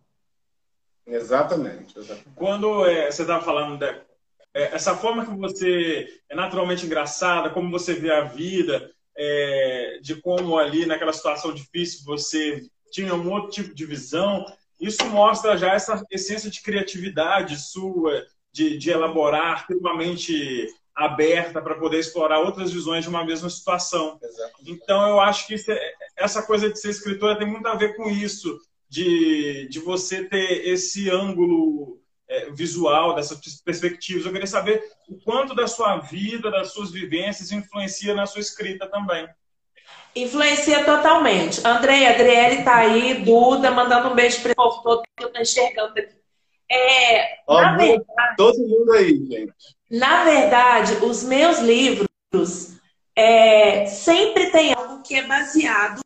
[1.07, 1.99] Exatamente.
[1.99, 2.29] exatamente.
[2.35, 7.71] Quando é, você estava falando de, é, essa forma que você é naturalmente engraçada, como
[7.71, 13.51] você vê a vida, é, de como ali naquela situação difícil você tinha um outro
[13.51, 14.45] tipo de visão,
[14.81, 21.63] isso mostra já essa essência de criatividade sua, de, de elaborar, ter uma mente aberta
[21.63, 24.19] para poder explorar outras visões de uma mesma situação.
[24.21, 24.71] Exatamente.
[24.73, 28.11] Então, eu acho que é, essa coisa de ser escritora tem muito a ver com
[28.11, 28.59] isso,
[28.89, 34.27] de, de você ter esse ângulo é, visual, dessas perspectivas.
[34.27, 38.89] Eu queria saber o quanto da sua vida, das suas vivências, influencia na sua escrita
[38.89, 39.29] também.
[40.17, 41.65] Influencia totalmente.
[41.65, 45.41] Andrei, Adriele tá aí, Duda, mandando um beijo para o povo todo que eu tô
[45.41, 46.18] enxergando aqui.
[46.71, 49.53] É, Ó, na verdade, todo mundo aí, gente.
[49.91, 52.09] Na verdade, os meus livros
[53.17, 56.01] é, sempre tem algo que é baseado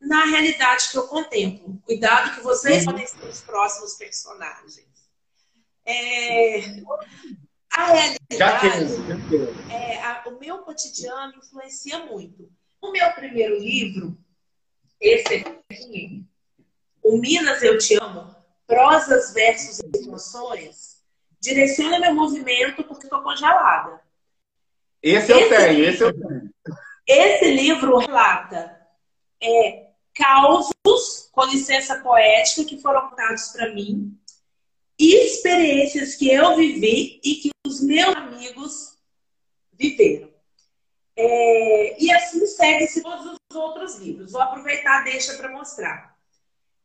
[0.00, 1.78] na realidade que eu contemplo.
[1.84, 2.92] Cuidado que vocês uhum.
[2.92, 4.86] podem ser os próximos personagens.
[5.84, 6.60] É,
[7.72, 8.68] a realidade,
[9.70, 12.50] é, a, o meu cotidiano influencia muito.
[12.80, 14.16] O meu primeiro livro,
[15.00, 16.24] esse aqui,
[17.02, 18.34] o Minas Eu Te Amo,
[18.66, 21.02] prosas versus emoções,
[21.40, 24.00] direciona meu movimento porque estou congelada.
[25.02, 26.54] Esse eu esse tenho, livro, esse eu tenho.
[27.06, 28.80] Esse livro relata
[29.40, 34.18] é, causos, com licença poética, que foram contados para mim,
[34.98, 38.98] experiências que eu vivi e que os meus amigos
[39.72, 40.30] viveram.
[41.18, 44.32] É, e assim segue-se todos os outros livros.
[44.32, 46.16] Vou aproveitar deixa para mostrar.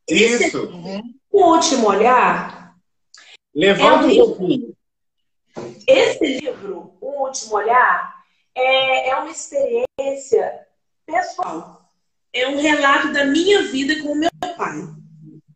[0.07, 0.63] Esse Isso.
[0.63, 2.75] Aqui, o último olhar.
[3.55, 4.75] Levanta é um, pouquinho.
[5.87, 8.15] Esse livro, O Último Olhar,
[8.55, 10.67] é, é uma experiência
[11.05, 11.81] pessoal.
[12.33, 14.87] É um relato da minha vida com o meu pai.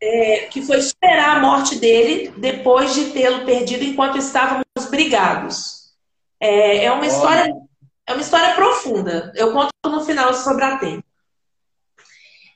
[0.01, 5.93] É, que foi superar a morte dele depois de tê-lo perdido enquanto estávamos brigados.
[6.39, 7.49] É, é uma história
[8.07, 9.31] é uma história profunda.
[9.35, 11.03] Eu conto no final sobre a tempo.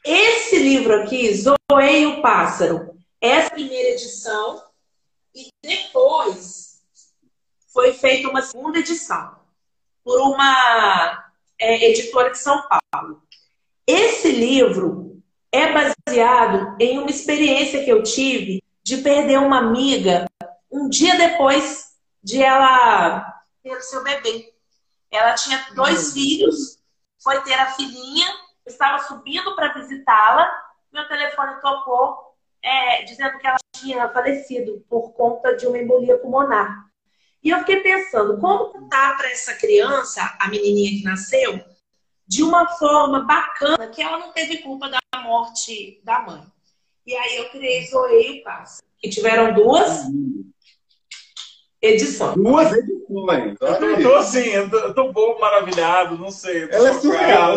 [0.05, 1.55] Esse livro aqui, Zoe
[2.01, 4.63] e o Pássaro, essa primeira edição
[5.36, 6.82] e depois
[7.67, 9.38] foi feita uma segunda edição
[10.03, 13.21] por uma é, editora de São Paulo.
[13.86, 20.25] Esse livro é baseado em uma experiência que eu tive de perder uma amiga
[20.71, 21.89] um dia depois
[22.23, 24.53] de ela ter o seu bebê.
[25.12, 26.79] Ela tinha dois filhos,
[27.21, 28.27] foi ter a filhinha,
[28.65, 30.49] estava subindo para visitá-la,
[30.91, 32.29] meu telefone tocou,
[32.63, 36.89] é, dizendo que ela tinha falecido por conta de uma embolia pulmonar.
[37.43, 41.60] E eu fiquei pensando, como contar para essa criança, a menininha que nasceu,
[42.28, 46.43] de uma forma bacana, que ela não teve culpa da morte da mãe.
[47.06, 50.04] E aí eu criei Zoe e o Pássaro, que tiveram duas
[51.82, 52.36] edições.
[52.36, 53.58] Duas edições.
[53.60, 56.69] Eu tô, assim, eu tô, eu tô bom, maravilhado, não sei.
[56.69, 57.56] Ela é surreal.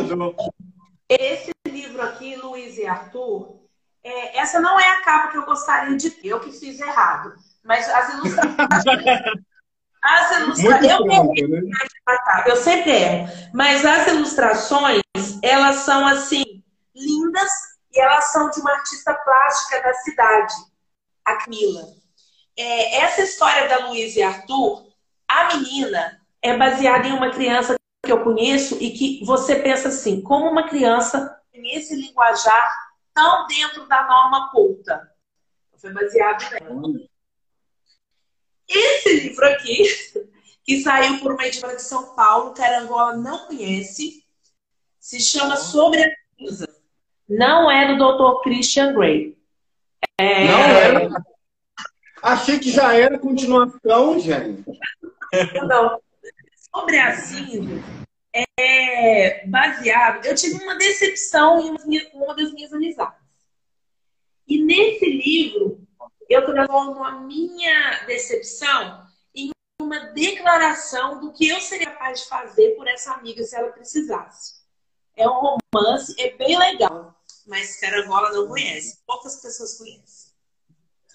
[1.08, 3.61] Esse livro aqui, Luiz e Arthur,
[4.04, 7.34] é, essa não é a capa que eu gostaria de ter, eu que fiz errado.
[7.62, 8.66] Mas as ilustrações.
[10.02, 10.90] as ilustrações.
[10.90, 11.62] Eu, né?
[12.46, 13.28] eu sempre erro.
[13.54, 15.02] Mas as ilustrações,
[15.42, 17.50] elas são assim, lindas,
[17.92, 20.54] e elas são de uma artista plástica da cidade,
[21.24, 21.82] a Camila.
[22.56, 24.86] É, essa história da Luísa e Arthur,
[25.28, 30.20] a menina é baseada em uma criança que eu conheço e que você pensa assim,
[30.22, 35.10] como uma criança tem esse linguajar tão dentro da norma culta.
[35.76, 36.82] Foi baseado nela.
[38.68, 39.82] Esse livro aqui,
[40.64, 44.24] que saiu por uma editora de São Paulo, que a Angola não conhece,
[44.98, 46.68] se chama Sobre a Cinza.
[47.28, 48.42] Não é do Dr.
[48.42, 49.36] Christian Grey.
[50.18, 50.46] É...
[50.46, 51.08] Não é?
[52.22, 54.64] Achei que já era continuação, gente.
[55.66, 56.00] Não.
[56.72, 57.82] Sobre a cinza
[58.34, 60.24] é baseado.
[60.24, 63.20] Eu tive uma decepção em uma das minhas amizades.
[64.46, 65.80] E nesse livro,
[66.28, 72.70] eu transformo a minha decepção em uma declaração do que eu seria capaz de fazer
[72.70, 74.54] por essa amiga se ela precisasse.
[75.14, 77.14] É um romance, é bem legal,
[77.46, 78.98] mas Carangola não conhece.
[79.06, 80.32] Poucas pessoas conhecem.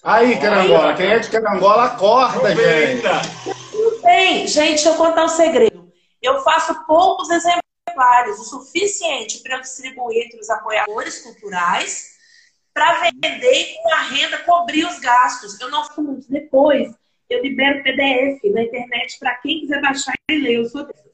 [0.03, 3.03] Aí, Carangola, quem é de Carangola, acorda, gente.
[4.03, 5.76] Bem, gente, deixa eu contar um segredo
[6.21, 12.15] eu faço poucos exemplares, o suficiente para eu distribuir entre os apoiadores culturais,
[12.73, 15.59] para vender e com a renda cobrir os gastos.
[15.59, 16.29] Eu não muito.
[16.29, 16.93] Depois,
[17.29, 20.57] eu libero PDF na internet para quem quiser baixar e ler.
[20.57, 21.07] Eu sou dessas.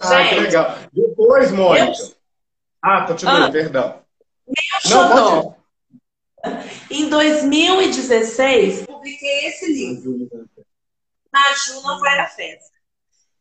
[0.00, 0.76] Ah, que legal.
[0.92, 2.00] Depois, Mônica.
[2.00, 2.14] eu-
[2.82, 3.50] Ah, continua, Ah.
[3.50, 4.02] perdão.
[4.90, 5.54] Não, pode
[6.90, 10.28] Em 2016, publiquei esse livro.
[11.32, 12.73] Maju não vai à festa.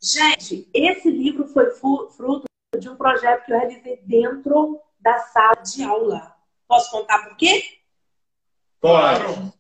[0.03, 2.43] Gente, esse livro foi fruto
[2.77, 6.35] de um projeto que eu realizei dentro da sala de aula.
[6.67, 7.63] Posso contar por quê?
[8.81, 9.53] Pode.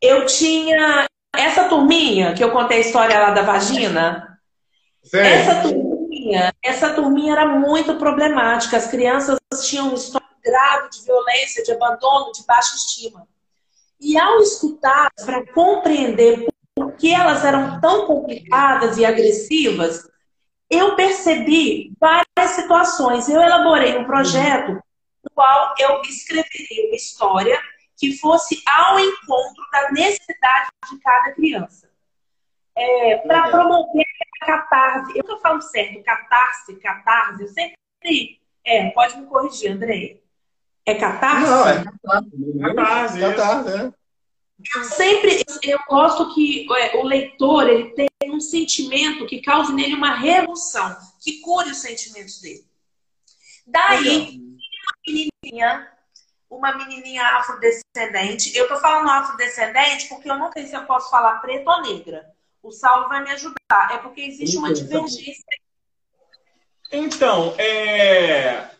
[0.00, 4.40] Eu tinha essa turminha que eu contei a história lá da vagina.
[5.04, 5.18] Sim.
[5.18, 8.76] Essa turminha, essa turminha era muito problemática.
[8.76, 13.28] As crianças tinham um histórico grave de violência, de abandono, de baixa estima.
[14.00, 16.48] E ao escutar, para compreender
[16.98, 20.08] que elas eram tão complicadas e agressivas,
[20.70, 23.28] eu percebi várias situações.
[23.28, 27.60] Eu elaborei um projeto no qual eu escreveria uma história
[27.96, 31.88] que fosse ao encontro da necessidade de cada criança.
[32.76, 34.04] É, para promover
[34.42, 35.12] a catarse.
[35.16, 38.40] Eu nunca falo certo, catarse, catarse, eu sempre.
[38.64, 40.18] É, pode me corrigir, André.
[40.84, 41.46] É catarse?
[41.46, 42.30] Não, é catarse.
[42.60, 43.36] Catarse, isso.
[43.36, 44.03] Catarse, é.
[44.74, 49.94] Eu sempre eu gosto que é, o leitor ele tem um sentimento que cause nele
[49.94, 52.64] uma revolução, que cure os sentimentos dele.
[53.66, 55.92] Daí, uma menininha,
[56.48, 58.56] uma menininha afrodescendente.
[58.56, 62.32] Eu tô falando afrodescendente porque eu não sei se eu posso falar preta ou negra.
[62.62, 63.90] O Saulo vai me ajudar.
[63.92, 65.44] É porque existe uma divergência.
[66.90, 68.70] Então, é...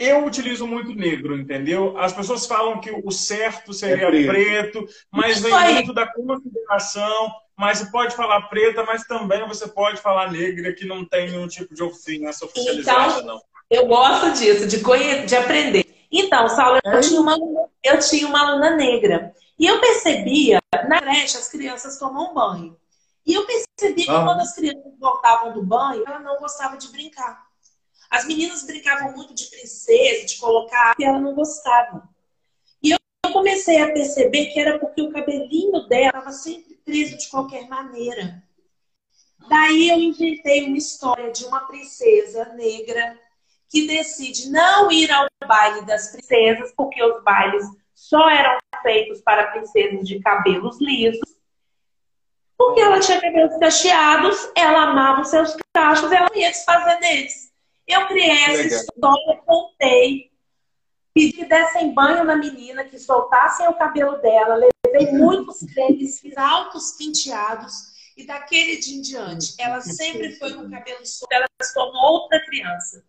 [0.00, 1.96] eu utilizo muito negro, entendeu?
[1.98, 4.28] As pessoas falam que o certo seria É preto.
[4.28, 5.74] preto, mas vem aí.
[5.74, 7.30] muito da consideração.
[7.56, 11.48] Mas você pode falar preta, mas também você pode falar negra, que não tem nenhum
[11.48, 13.40] tipo de ofensa oficializada, não.
[13.68, 15.26] Eu gosto disso, de, conhe...
[15.26, 15.84] de aprender.
[16.10, 19.34] Então, Saulo, eu, tinha uma, aluna- eu tinha uma aluna negra.
[19.58, 22.76] E eu percebia, na creche, as crianças tomam banho.
[23.26, 24.22] E eu percebi que Ah.
[24.24, 27.47] quando as crianças voltavam do banho, ela não gostava de brincar.
[28.10, 32.08] As meninas brincavam muito de princesa, de colocar, e ela não gostava.
[32.82, 32.98] E eu
[33.32, 38.42] comecei a perceber que era porque o cabelinho dela estava sempre preso de qualquer maneira.
[39.48, 43.18] Daí eu inventei uma história de uma princesa negra
[43.68, 49.50] que decide não ir ao baile das princesas, porque os bailes só eram feitos para
[49.50, 51.36] princesas de cabelos lisos.
[52.56, 57.47] Porque ela tinha cabelos cacheados, ela amava os seus cachos, ela ia desfazer deles.
[57.88, 58.80] Eu criei essa Legal.
[58.80, 60.30] história, contei,
[61.14, 66.36] pedi que dessem banho na menina, que soltassem o cabelo dela, levei muitos cremes, fiz
[66.36, 67.72] altos penteados,
[68.14, 72.02] e daquele dia em diante, ela sempre foi com o cabelo solto, ela se tornou
[72.02, 73.02] outra criança.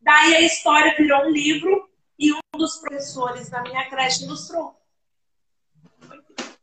[0.00, 4.74] Daí a história virou um livro e um dos professores da minha creche ilustrou.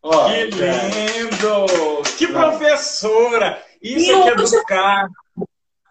[0.04, 2.04] Ó, Que lindo!
[2.18, 3.64] Que professora!
[3.82, 5.08] Isso E é que é educar.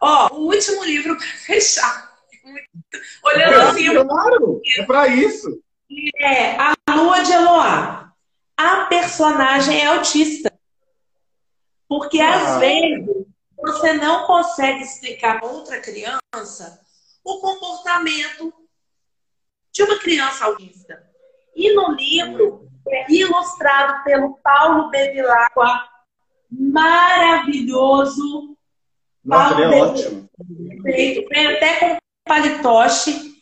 [0.00, 2.10] Ó, o último livro para fechar.
[3.22, 5.62] Olhando assim, Claro, é pra isso.
[6.18, 8.12] é A Lua de Eloá.
[8.56, 10.52] A personagem é autista.
[11.88, 12.54] Porque Ah.
[12.54, 13.06] às vezes
[13.56, 16.80] você não consegue explicar para outra criança
[17.22, 18.52] o comportamento
[19.72, 21.04] de uma criança autista.
[21.54, 25.86] E no livro é ilustrado pelo Paulo Bevilacqua,
[26.50, 28.56] maravilhoso,
[29.24, 30.30] Nossa, ele é ótimo.
[30.82, 31.28] Perfeito.
[31.28, 33.34] Vem até com palitoche.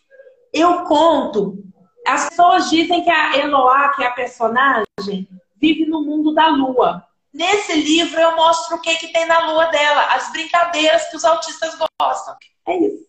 [0.52, 1.62] Eu conto.
[2.06, 5.28] As pessoas dizem que a Eloá, que é a personagem,
[5.60, 7.04] vive no mundo da lua.
[7.32, 11.24] Nesse livro eu mostro o que, que tem na lua dela, as brincadeiras que os
[11.24, 12.36] autistas gostam.
[12.66, 13.06] É isso.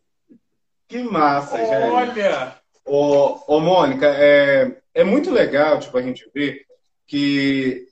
[0.87, 1.91] Que massa, gente.
[1.91, 2.55] Olha!
[2.85, 6.65] Ô, ô Mônica, é, é muito legal, tipo, a gente ver
[7.07, 7.87] que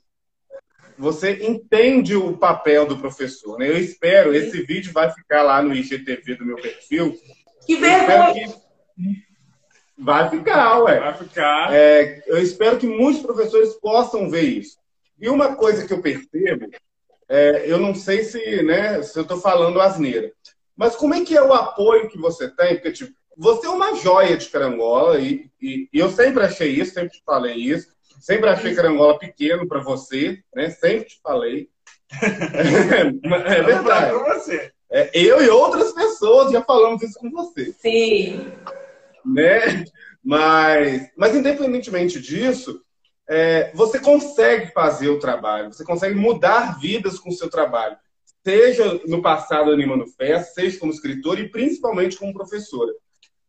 [0.98, 3.68] você entende o papel do professor, né?
[3.68, 7.16] Eu espero, esse vídeo vai ficar lá no IGTV do meu perfil.
[7.66, 8.48] Que vergonha.
[8.96, 9.28] que...
[9.96, 11.00] Vai ficar, ué.
[11.00, 11.74] Vai ficar.
[11.74, 14.76] É, eu espero que muitos professores possam ver isso.
[15.20, 16.68] E uma coisa que eu percebo,
[17.28, 20.32] é, eu não sei se, né, se eu estou falando asneira,
[20.76, 22.74] mas como é que é o apoio que você tem?
[22.76, 26.94] Porque, tipo, você é uma joia de carangola e, e- e eu sempre achei isso,
[26.94, 27.88] sempre te falei isso.
[28.18, 30.70] Sempre achei carangola pequeno para você, né?
[30.70, 31.68] Sempre te falei.
[32.10, 34.12] é verdade.
[34.12, 34.72] Você.
[34.90, 38.50] É, eu e outras pessoas já falamos isso com você Sim.
[39.22, 39.84] né?
[40.24, 42.80] Mas, mas independentemente disso,
[43.28, 47.96] é, você consegue fazer o trabalho, você consegue mudar vidas com o seu trabalho,
[48.44, 52.92] seja no passado animando festa, seja como escritor e principalmente como professora.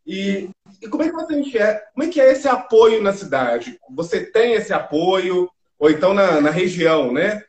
[0.09, 0.49] E,
[0.81, 3.79] e como é que você enxerga, como é que é esse apoio na cidade?
[3.91, 5.47] Você tem esse apoio,
[5.77, 7.43] ou então na, na região, né?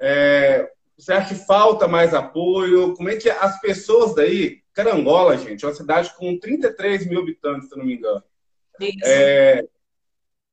[0.00, 2.94] É, Você acha que falta mais apoio?
[2.94, 4.62] Como é que as pessoas daí...
[4.72, 8.22] Carangola, gente, é uma cidade com 33 mil habitantes, se eu não me engano.
[8.80, 8.98] Isso.
[9.04, 9.64] É...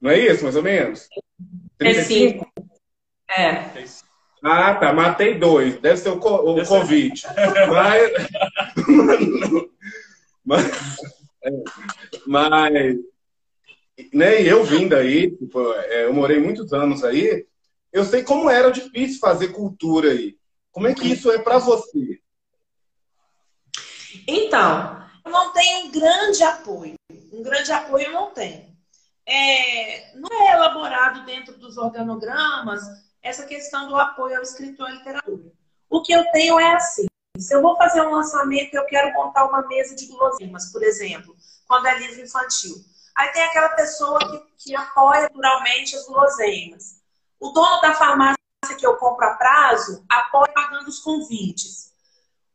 [0.01, 1.07] Não é isso, mais ou menos?
[1.79, 2.45] É cinco.
[3.29, 3.85] É.
[4.41, 4.91] Ah, tá.
[4.93, 5.79] Matei dois.
[5.79, 7.21] Deve ser o, co o Covid.
[7.69, 8.11] Mas...
[10.45, 11.22] mas...
[12.25, 12.97] Mas...
[14.11, 17.45] Né, eu vim daí, tipo, é, eu morei muitos anos aí,
[17.91, 20.35] eu sei como era difícil fazer cultura aí.
[20.71, 22.19] Como é que isso é para você?
[24.27, 26.95] Então, eu não tenho um grande apoio.
[27.31, 28.73] Um grande apoio eu não tenho.
[29.25, 32.81] É, não é elaborado dentro dos organogramas
[33.21, 35.51] essa questão do apoio ao escritor e literatura.
[35.89, 37.05] O que eu tenho é assim:
[37.37, 41.32] se eu vou fazer um lançamento, eu quero montar uma mesa de guloseimas, por exemplo,
[41.73, 42.75] quando livro infantil.
[43.15, 47.01] Aí tem aquela pessoa que, que apoia naturalmente as guloseimas.
[47.39, 48.37] O dono da farmácia
[48.77, 51.91] que eu compro a prazo apoia pagando os convites.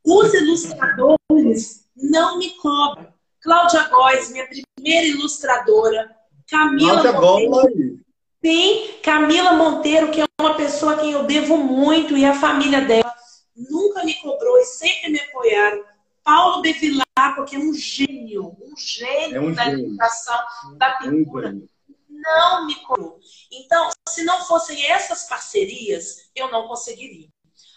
[0.05, 3.13] Os ilustradores não me cobram.
[3.41, 6.17] Cláudia Góes, minha primeira ilustradora.
[6.49, 8.01] Camila Nossa, Monteiro.
[8.45, 12.81] Sim, Camila Monteiro, que é uma pessoa a quem eu devo muito, e a família
[12.81, 13.13] dela
[13.55, 15.85] nunca me cobrou e sempre me apoiaram.
[16.29, 20.39] Paulo Bevilá, porque é um gênio, um gênio é um da educação,
[20.77, 21.49] da pintura.
[21.49, 21.67] Um
[22.11, 23.19] não me cobrou.
[23.51, 27.29] Então, se não fossem essas parcerias, eu não conseguiria.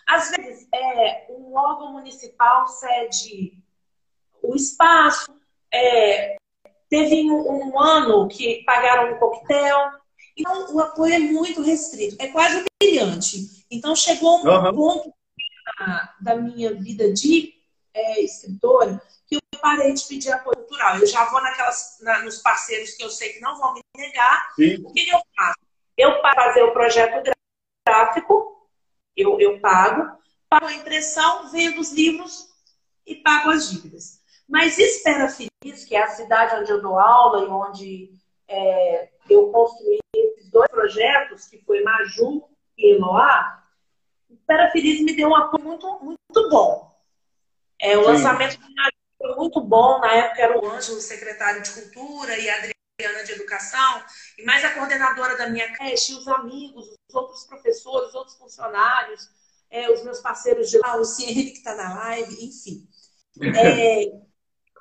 [0.06, 3.58] Às vezes, é, um órgão municipal cede
[4.44, 5.34] o espaço.
[5.74, 6.36] É,
[6.90, 9.92] teve um, um, ano que pagaram um coquetel.
[10.36, 12.18] Então, o apoio é muito restrito.
[12.20, 13.66] É quase humilhante.
[13.72, 14.74] Então, chegou um uhum.
[14.74, 15.14] ponto
[15.80, 17.61] da, da, minha vida de
[17.94, 20.98] é, escritora que eu parei de pedir apoio cultural.
[20.98, 24.54] Eu já vou naquelas, na, nos parceiros que eu sei que não vão me negar.
[24.56, 24.84] Sim.
[24.86, 25.60] O que, que eu faço?
[25.98, 27.32] Eu para fazer o projeto
[27.88, 28.68] gráfico,
[29.16, 30.18] eu, eu pago,
[30.50, 32.48] pago a impressão, vendo os livros
[33.06, 34.22] e pago as dívidas.
[34.48, 38.12] Mas Espera Feliz, que é a cidade onde eu dou aula e onde
[38.48, 42.44] é, eu construí esses dois projetos, que foi Maju
[42.78, 43.64] e Eloá,
[44.30, 46.91] Espera Feliz me deu um apoio muito, muito bom.
[47.82, 48.08] É, o Sim.
[48.08, 50.00] lançamento do Maju foi muito bom.
[50.00, 54.04] Na época era o Ângelo, secretário de Cultura, e a Adriana de Educação,
[54.38, 58.38] e mais a coordenadora da minha creche, e os amigos, os outros professores, os outros
[58.38, 59.28] funcionários,
[59.72, 62.88] é, os meus parceiros de lá, o Ciene que está na live, enfim.
[63.58, 64.12] É,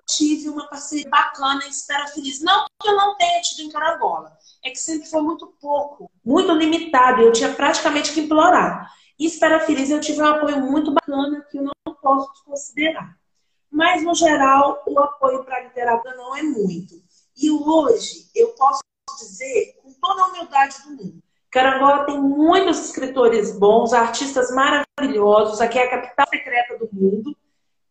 [0.07, 2.41] tive uma parceria bacana em Espera Feliz.
[2.41, 3.71] Não que eu não tenha tido em
[4.63, 8.93] é que sempre foi muito pouco, muito limitado, e eu tinha praticamente que implorar.
[9.21, 13.19] E Espera Feliz eu tive um apoio muito bacana que eu não posso desconsiderar.
[13.71, 16.95] Mas, no geral, o apoio para a literatura não é muito.
[17.37, 18.81] E hoje, eu posso
[19.19, 25.79] dizer, com toda a humildade do mundo, Carangola tem muitos escritores bons, artistas maravilhosos, aqui
[25.79, 27.37] é a capital secreta do mundo,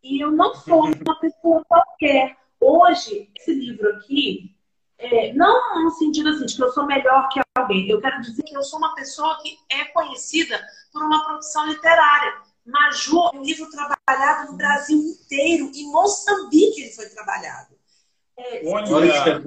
[0.02, 2.38] e eu não sou uma pessoa qualquer.
[2.60, 4.56] Hoje, esse livro aqui,
[5.00, 8.44] é, não no sentido assim, de que eu sou melhor que alguém, eu quero dizer
[8.44, 10.60] que eu sou uma pessoa que é conhecida
[10.92, 12.34] por uma produção literária.
[12.66, 17.74] Maju é um livro trabalhado no Brasil inteiro, em Moçambique ele foi trabalhado.
[18.38, 19.42] É, Olha.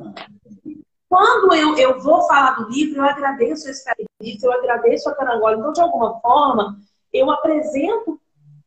[1.08, 3.84] Quando eu, eu vou falar do livro, eu agradeço esse
[4.18, 5.56] livro, eu agradeço a Carangola.
[5.58, 6.80] Então, de alguma forma,
[7.12, 8.18] eu apresento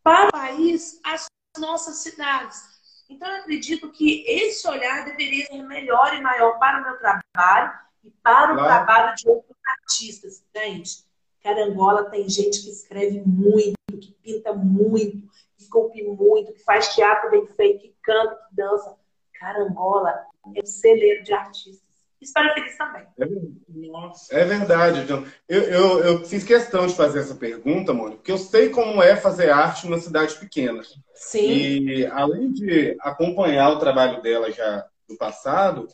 [0.04, 1.26] para o país as
[1.58, 2.75] nossas cidades.
[3.10, 7.74] Então, eu acredito que esse olhar deveria ser melhor e maior para o meu trabalho
[8.04, 8.86] e para o claro.
[8.86, 10.44] trabalho de outros artistas.
[10.56, 11.06] Gente,
[11.42, 15.22] Carangola tem gente que escreve muito, que pinta muito,
[15.56, 18.98] que esculpe muito, que faz teatro bem feito, que canta, que dança.
[19.34, 20.26] Carangola
[20.56, 21.85] é um celeiro de artistas.
[22.22, 23.04] Espero feliz também.
[24.32, 25.26] É, é verdade, John.
[25.48, 29.16] Eu, eu, eu, fiz questão de fazer essa pergunta, Mônica, porque eu sei como é
[29.16, 30.82] fazer arte numa cidade pequena.
[31.14, 31.48] Sim.
[31.48, 35.88] E além de acompanhar o trabalho dela já do passado,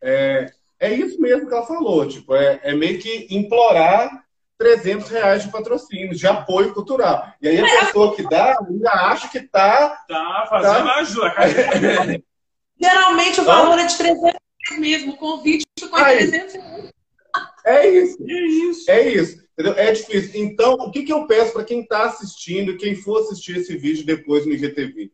[0.00, 2.06] é, é isso mesmo que ela falou.
[2.06, 4.24] Tipo, é, é meio que implorar
[4.58, 7.26] 300 reais de patrocínio, de apoio cultural.
[7.42, 10.04] E aí a pessoa que dá ainda acha que está...
[10.08, 10.94] Tá fazendo tá...
[10.96, 11.34] ajuda.
[12.80, 14.35] Geralmente o valor é de 300 reais
[14.74, 15.12] mesmo.
[15.12, 16.90] O convite ficou em 300 reais.
[17.64, 18.18] É isso.
[18.22, 18.90] É isso.
[18.90, 19.46] É isso.
[19.52, 19.74] Entendeu?
[19.74, 20.30] É difícil.
[20.34, 24.04] Então, o que, que eu peço para quem está assistindo, quem for assistir esse vídeo
[24.04, 25.10] depois no IGTV?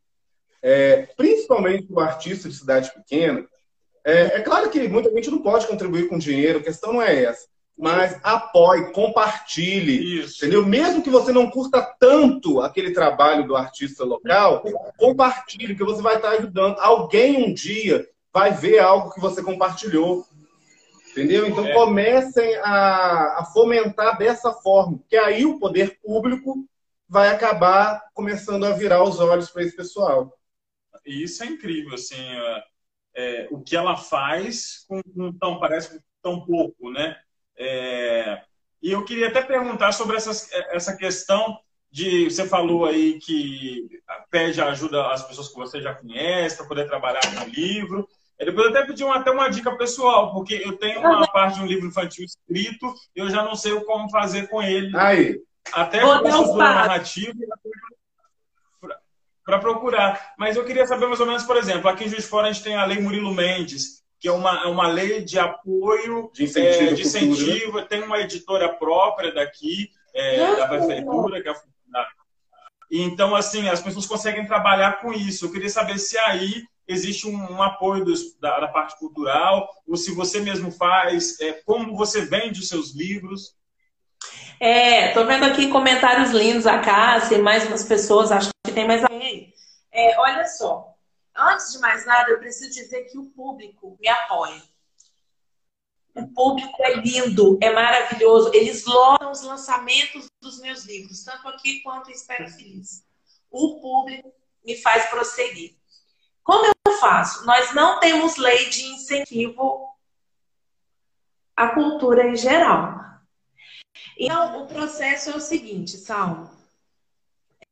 [0.60, 3.46] É, principalmente o artista de cidade pequena,
[4.04, 7.24] é, é, claro que muita gente não pode contribuir com dinheiro, a questão não é
[7.24, 10.36] essa mas apoie, compartilhe, Isso.
[10.36, 10.64] entendeu?
[10.64, 14.62] Mesmo que você não curta tanto aquele trabalho do artista local,
[14.96, 16.78] compartilhe, que você vai estar ajudando.
[16.78, 20.26] Alguém um dia vai ver algo que você compartilhou,
[21.10, 21.46] entendeu?
[21.46, 21.74] Então é.
[21.74, 26.66] comecem a, a fomentar dessa forma, que aí o poder público
[27.08, 30.32] vai acabar começando a virar os olhos para esse pessoal.
[31.04, 32.64] E isso é incrível, assim, é,
[33.14, 37.16] é, o que ela faz com, com tão, parece tão pouco, né?
[37.56, 38.42] É,
[38.82, 41.58] e eu queria até perguntar sobre essas, essa questão
[41.90, 42.30] de.
[42.30, 43.88] Você falou aí que
[44.30, 48.08] pede ajuda às pessoas que você já conhece para poder trabalhar com o livro.
[48.42, 51.62] Eu depois até pedi uma, até uma dica pessoal, porque eu tenho uma parte de
[51.62, 54.90] um livro infantil escrito e eu já não sei como fazer com ele.
[54.96, 55.40] Aí.
[55.72, 57.38] Até com estrutura narrativa
[59.44, 60.34] para procurar.
[60.36, 62.52] Mas eu queria saber mais ou menos, por exemplo, aqui em Juiz de Fora a
[62.52, 66.42] gente tem a Lei Murilo Mendes, que é uma, é uma lei de apoio, de
[66.42, 67.82] incentivo, é, de incentivo.
[67.82, 71.56] tem uma editora própria daqui, é, da prefeitura, que é a
[72.94, 75.46] então, assim, as pessoas conseguem trabalhar com isso.
[75.46, 79.96] Eu queria saber se aí existe um, um apoio dos, da, da, parte cultural, ou
[79.96, 83.54] se você mesmo faz, é, como você vende os seus livros.
[84.60, 88.86] É, tô vendo aqui comentários lindos, a Cássia e mais umas pessoas, acho que tem
[88.86, 89.52] mais alguém.
[89.90, 90.94] É, olha só,
[91.36, 94.62] antes de mais nada, eu preciso dizer que o público me apoia.
[96.14, 98.50] O público é lindo, é maravilhoso.
[98.52, 103.02] Eles lotam os lançamentos dos meus livros, tanto aqui quanto em Espera Feliz.
[103.50, 104.30] O público
[104.64, 105.74] me faz prosseguir.
[106.42, 107.44] Como eu faço?
[107.46, 109.88] Nós não temos lei de incentivo
[111.56, 113.00] à cultura em geral.
[114.18, 116.50] Então, o processo é o seguinte, Salmo.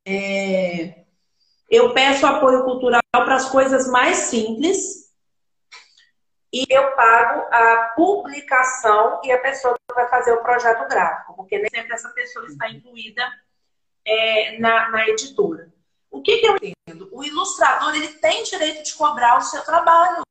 [0.05, 1.05] É...
[1.69, 5.01] Eu peço apoio cultural para as coisas mais simples
[6.53, 11.69] e eu pago a publicação e a pessoa vai fazer o projeto gráfico, porque nem
[11.69, 13.25] sempre essa pessoa está incluída
[14.03, 15.71] é, na, na, editora.
[16.09, 16.73] O que, que eu entendo?
[17.21, 20.23] O ilustrador ele tem direito de cobrar o seu trabalho.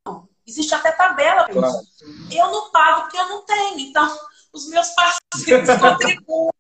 [0.45, 2.05] Existe até tabela para isso.
[2.33, 3.79] Eu não pago porque eu não tenho.
[3.79, 4.13] Então,
[4.53, 6.51] os meus parceiros contribuem.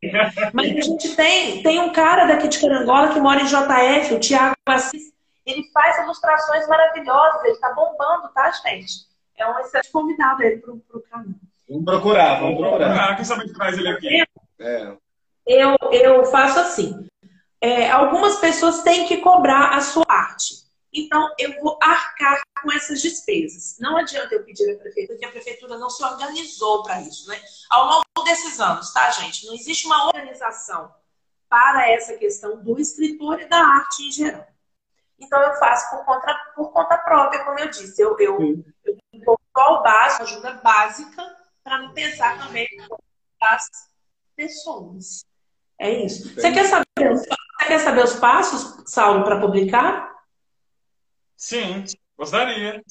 [0.53, 4.20] Mas a gente tem, tem um cara daqui de Carangola que mora em JF, o
[4.20, 5.12] Tiago Assis.
[5.45, 9.09] Ele faz ilustrações maravilhosas, ele está bombando, tá, gente?
[9.37, 11.35] É um excelente convidado aí para o canal.
[11.68, 13.11] Vamos procurar, vamos procurar.
[13.11, 14.22] Ah, quem sabe traz ele aqui.
[14.61, 14.93] É.
[15.45, 17.10] Eu, eu faço assim.
[17.61, 20.61] É, algumas pessoas têm que cobrar a sua arte.
[20.93, 23.77] Então, eu vou arcar com essas despesas.
[23.79, 27.29] Não adianta eu pedir à prefeitura, porque a prefeitura não se organizou para isso.
[27.29, 27.41] Né?
[27.71, 29.47] Ao longo desses anos, tá, gente?
[29.47, 30.93] Não existe uma organização
[31.49, 34.47] para essa questão do escritor e da arte em geral.
[35.19, 38.01] Então, eu faço por conta, por conta própria, como eu disse.
[38.01, 42.67] Eu, eu, eu dou o básico, ajuda básica, para não pensar também
[43.41, 43.69] das
[44.35, 45.25] pessoas.
[45.79, 46.35] É isso.
[46.35, 47.17] Você quer, saber,
[47.61, 50.11] você quer saber os passos, Saulo, para publicar?
[51.37, 51.85] Sim,
[52.17, 52.83] gostaria.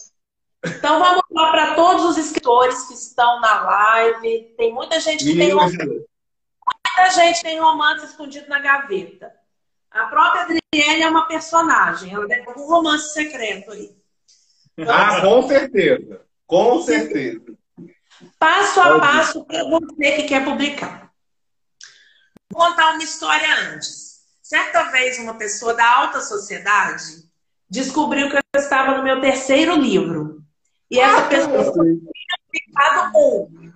[0.64, 4.54] Então vamos lá para todos os escritores que estão na live.
[4.58, 5.78] Tem muita gente que tem romance.
[5.78, 9.34] Muita gente tem romance escondido na gaveta.
[9.90, 13.96] A própria Adriele é uma personagem, ela deve ter um romance secreto aí.
[14.78, 16.22] Então, ah, com certeza.
[16.46, 17.58] Com certeza.
[18.38, 21.12] Passo a passo para você que quer publicar.
[22.52, 24.09] Vou contar uma história antes.
[24.50, 27.24] Certa vez, uma pessoa da alta sociedade
[27.70, 30.44] descobriu que eu estava no meu terceiro livro.
[30.90, 33.72] E essa ah, pessoa tinha publicado um.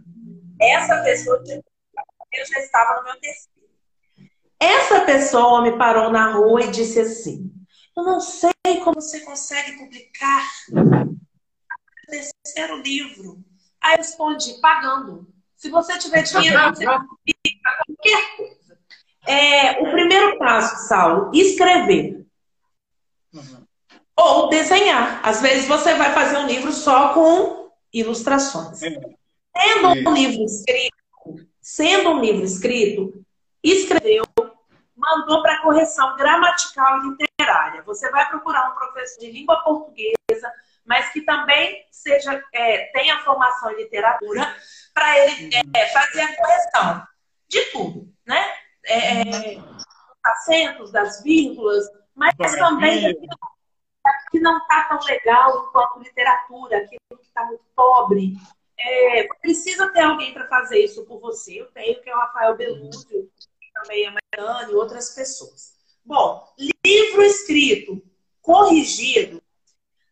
[0.59, 1.61] Essa pessoa tinha
[2.31, 3.69] eu já estava no meu terceiro.
[4.59, 7.53] Essa pessoa me parou na rua e disse assim:
[7.95, 8.51] Eu não sei
[8.83, 13.37] como você consegue publicar o terceiro livro.
[13.79, 15.31] Aí eu respondi: pagando.
[15.55, 16.85] Se você tiver dinheiro, você.
[19.25, 22.25] É, o primeiro passo, Saulo, escrever.
[23.33, 23.65] Uhum.
[24.15, 25.21] Ou desenhar.
[25.23, 28.79] Às vezes você vai fazer um livro só com ilustrações.
[28.79, 33.25] Sendo um livro escrito, sendo um livro escrito,
[33.63, 34.23] escreveu,
[34.95, 37.83] mandou para correção gramatical e literária.
[37.83, 40.51] Você vai procurar um professor de língua portuguesa,
[40.85, 44.55] mas que também seja é, tenha formação em literatura,
[44.93, 47.07] para ele é, fazer a correção
[47.47, 48.62] de tudo, né?
[48.85, 49.63] É, é
[50.23, 53.37] acentos, das vírgulas, mas também aquilo
[54.31, 58.33] que não está tão legal enquanto literatura, aquilo que está muito pobre.
[58.77, 61.61] É, precisa ter alguém para fazer isso por você.
[61.61, 63.29] Eu tenho, que é o Rafael Belúcio,
[63.73, 65.73] também a Mariana e outras pessoas.
[66.05, 66.53] Bom,
[66.85, 68.03] livro escrito,
[68.41, 69.41] corrigido,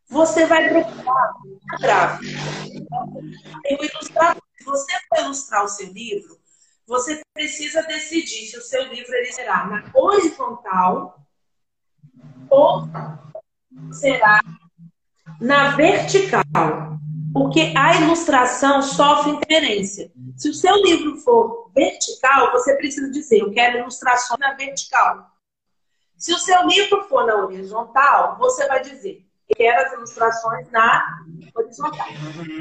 [0.08, 1.34] você vai procurar
[1.66, 2.38] na gráfica.
[3.64, 4.42] Tem o ilustrador.
[4.58, 6.41] Se você for ilustrar o seu livro,
[6.92, 11.26] você precisa decidir se o seu livro ele será na horizontal
[12.50, 12.84] ou
[13.94, 14.42] será
[15.39, 16.44] na vertical.
[17.34, 20.12] Porque a ilustração sofre interferência.
[20.36, 25.32] Se o seu livro for vertical, você precisa dizer, eu quero ilustração na vertical.
[26.18, 29.26] Se o seu livro for na horizontal, você vai dizer,
[29.56, 31.24] quero as ilustrações na
[31.56, 32.08] horizontal.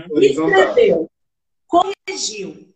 [0.08, 0.22] Uhum.
[0.22, 1.10] Escreveu,
[1.66, 2.70] corrigiu.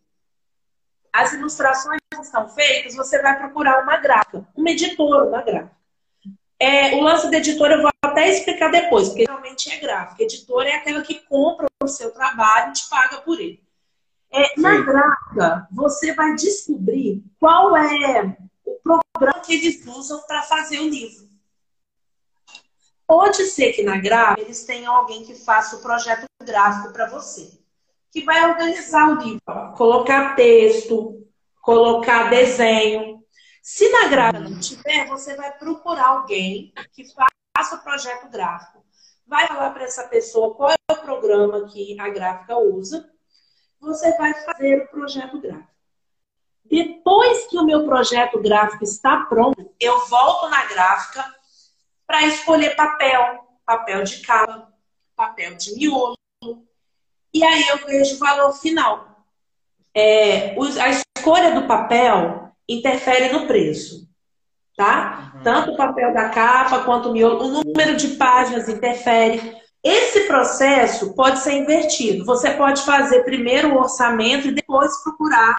[1.15, 5.71] As ilustrações estão feitas, você vai procurar uma gráfica, uma editora, uma gráfica.
[6.59, 10.23] É, o lance da editora eu vou até explicar depois, porque realmente é gráfica.
[10.23, 13.63] Editora é aquela que compra o seu trabalho e te paga por ele.
[14.29, 18.35] É, na gráfica, você vai descobrir qual é
[18.65, 21.29] o programa que eles usam para fazer o livro.
[23.07, 27.57] Pode ser que na gráfica eles tenham alguém que faça o projeto gráfico para você,
[28.15, 31.27] que vai organizar o livro, colocar texto,
[31.61, 33.21] colocar desenho,
[33.61, 38.85] se na gráfica não tiver, você vai procurar alguém que faça o projeto gráfico.
[39.27, 43.05] Vai falar para essa pessoa qual é o programa que a gráfica usa.
[43.81, 45.75] Você vai fazer o projeto gráfico.
[46.63, 51.21] Depois que o meu projeto gráfico está pronto, eu volto na gráfica
[52.07, 54.71] para escolher papel, papel de capa,
[55.17, 56.15] papel de miolo.
[57.35, 59.25] E aí eu vejo o valor final.
[59.93, 64.07] É, a escolha do papel interfere no preço,
[64.77, 65.33] tá?
[65.35, 65.43] Uhum.
[65.43, 69.53] Tanto o papel da capa quanto o miolo, o número de páginas interfere.
[69.83, 72.23] Esse processo pode ser invertido.
[72.23, 75.57] Você pode fazer primeiro o orçamento e depois procurar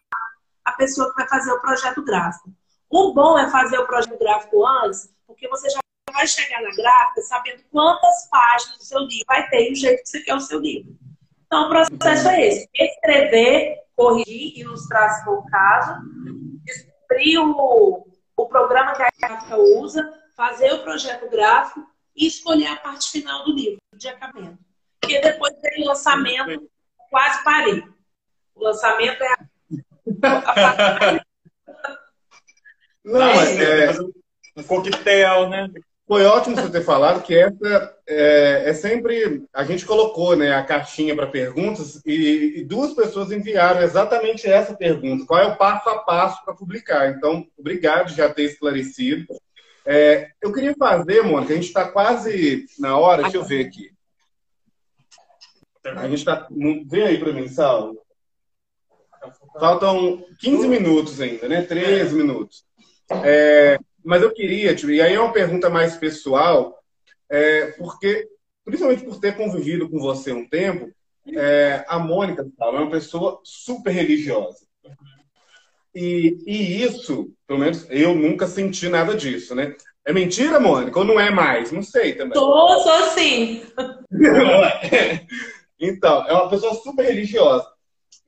[0.64, 2.48] a pessoa que vai fazer o projeto gráfico.
[2.88, 7.20] O bom é fazer o projeto gráfico antes, porque você já vai chegar na gráfica
[7.20, 10.40] sabendo quantas páginas do seu livro vai ter e o jeito que você quer o
[10.40, 10.96] seu livro.
[11.46, 15.96] Então, o processo é esse: escrever, corrigir, ilustrar se for o caso,
[17.04, 22.76] abrir o, o programa que a gráfica usa, fazer o projeto gráfico e escolher a
[22.76, 24.58] parte final do livro, de acabamento.
[25.00, 26.68] Porque depois tem lançamento,
[27.10, 27.82] quase parei.
[28.54, 29.38] O lançamento é a.
[33.04, 33.92] Não, mas é,
[34.56, 35.68] um coquetel, né?
[36.06, 39.44] Foi ótimo você ter falado que essa é, é sempre.
[39.52, 44.72] A gente colocou né, a caixinha para perguntas e, e, duas pessoas enviaram exatamente essa
[44.72, 47.08] pergunta: qual é o passo a passo para publicar?
[47.08, 49.26] Então, obrigado já ter esclarecido.
[49.84, 53.90] É, eu queria fazer, Mônica, a gente está quase na hora, deixa eu ver aqui.
[55.84, 56.46] A gente está.
[56.86, 58.00] Vê aí para mim, Saulo.
[59.58, 61.62] Faltam 15 minutos ainda, né?
[61.62, 62.64] 13 minutos.
[63.24, 66.78] É, mas eu queria, e aí é uma pergunta mais pessoal,
[67.28, 68.28] é, porque,
[68.64, 70.88] principalmente por ter convivido com você um tempo,
[71.34, 74.64] é, a Mônica é uma pessoa super religiosa.
[75.92, 79.74] E, e isso, pelo menos, eu nunca senti nada disso, né?
[80.06, 81.00] É mentira, Mônica?
[81.00, 81.72] Ou não é mais?
[81.72, 82.38] Não sei também.
[82.38, 83.64] Sou, sou sim.
[85.80, 87.66] então, é uma pessoa super religiosa.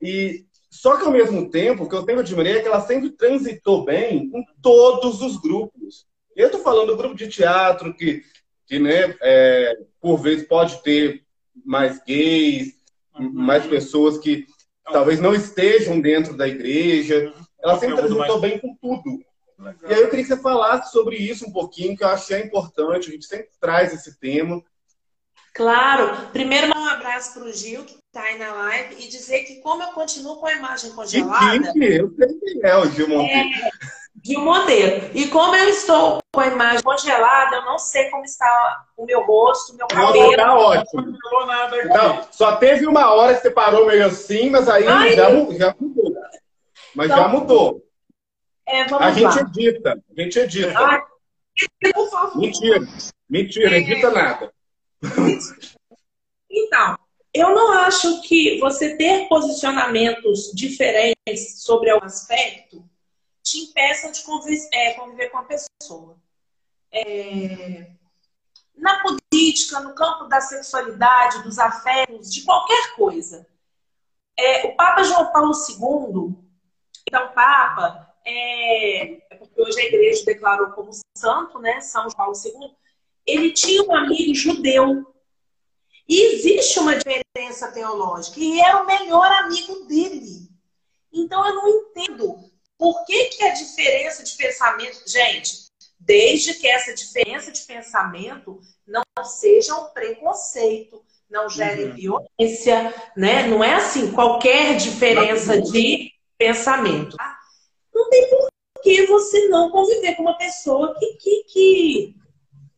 [0.01, 3.09] E só que ao mesmo tempo, o que eu tenho admirado é que ela sempre
[3.09, 6.05] transitou bem em todos os grupos.
[6.35, 8.23] Eu estou falando do grupo de teatro, que,
[8.67, 11.23] que né, é, por vezes pode ter
[11.65, 12.75] mais gays,
[13.17, 13.31] uhum.
[13.33, 14.45] mais pessoas que
[14.91, 17.33] talvez não estejam dentro da igreja.
[17.61, 19.23] Ela sempre transitou bem com tudo.
[19.89, 23.09] E aí eu queria que você falasse sobre isso um pouquinho, que eu achei importante.
[23.09, 24.63] A gente sempre traz esse tema.
[25.53, 26.29] Claro.
[26.31, 29.83] Primeiro, um abraço para o Gil, que está aí na live, e dizer que como
[29.83, 31.71] eu continuo com a imagem congelada...
[31.73, 33.49] Que, eu sei quem é o Gil Monteiro.
[33.59, 33.69] É,
[34.25, 35.11] Gil Monteiro.
[35.13, 39.23] E como eu estou com a imagem congelada, eu não sei como está o meu
[39.23, 40.31] rosto, o meu cabelo.
[40.31, 41.17] Não, tá ótimo.
[41.23, 45.13] Não, nada não, só teve uma hora que você parou meio assim, mas aí Ai,
[45.13, 46.13] já, já, mudou.
[46.95, 47.85] Mas então, já mudou.
[48.67, 49.41] É, a gente lá.
[49.41, 50.03] edita.
[50.17, 50.79] A gente edita.
[50.79, 51.01] Ai,
[52.35, 52.79] Mentira.
[53.29, 53.79] Mentira, é...
[53.79, 54.51] edita nada.
[56.49, 56.97] Então,
[57.33, 62.83] eu não acho que você ter posicionamentos diferentes sobre algum aspecto
[63.43, 66.17] te impeça de conviver, é, conviver com a pessoa.
[66.91, 67.91] É,
[68.75, 73.45] na política, no campo da sexualidade, dos afetos, de qualquer coisa.
[74.37, 76.35] É, o Papa João Paulo II,
[77.07, 82.33] então, Papa, é, é, porque hoje a igreja declarou como santo, né, São João Paulo
[82.43, 82.71] II,
[83.25, 85.05] ele tinha um amigo judeu.
[86.09, 88.39] E existe uma diferença teológica.
[88.39, 90.49] E era o melhor amigo dele.
[91.13, 95.03] Então eu não entendo por que, que a diferença de pensamento.
[95.07, 95.67] Gente,
[95.99, 101.93] desde que essa diferença de pensamento não seja um preconceito, não gere uhum.
[101.93, 103.45] violência, né?
[103.45, 107.15] Não é assim, qualquer diferença de pensamento.
[107.17, 107.37] Tá?
[107.93, 108.49] Não tem por
[108.81, 112.18] que você não conviver com uma pessoa que, que, que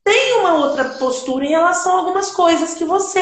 [0.04, 3.20] tem uma outra postura em relação a algumas coisas que você.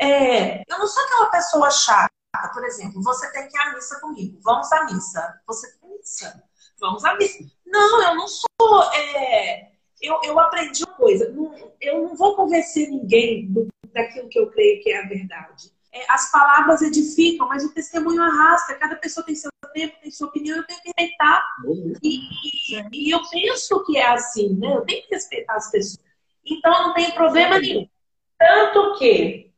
[0.00, 0.60] É...
[0.68, 2.10] Eu não sou aquela pessoa chata,
[2.52, 5.40] por exemplo, você tem que ir à missa comigo, vamos à missa.
[5.46, 6.42] Você tem missa,
[6.80, 7.38] vamos à missa.
[7.66, 8.48] Não, eu não sou
[8.94, 9.68] é,
[10.00, 11.34] eu, eu aprendi uma coisa.
[11.80, 15.72] Eu não vou convencer ninguém do, daquilo que eu creio que é a verdade.
[15.92, 18.74] É, as palavras edificam, mas o testemunho arrasta.
[18.74, 21.44] Cada pessoa tem seu tempo, tem sua opinião, eu tenho que respeitar.
[22.02, 22.20] E,
[22.72, 24.76] e, e eu penso que é assim, né?
[24.76, 26.07] Eu tenho que respeitar as pessoas.
[26.50, 27.86] Então não tem problema nenhum.
[28.38, 29.50] Tanto que.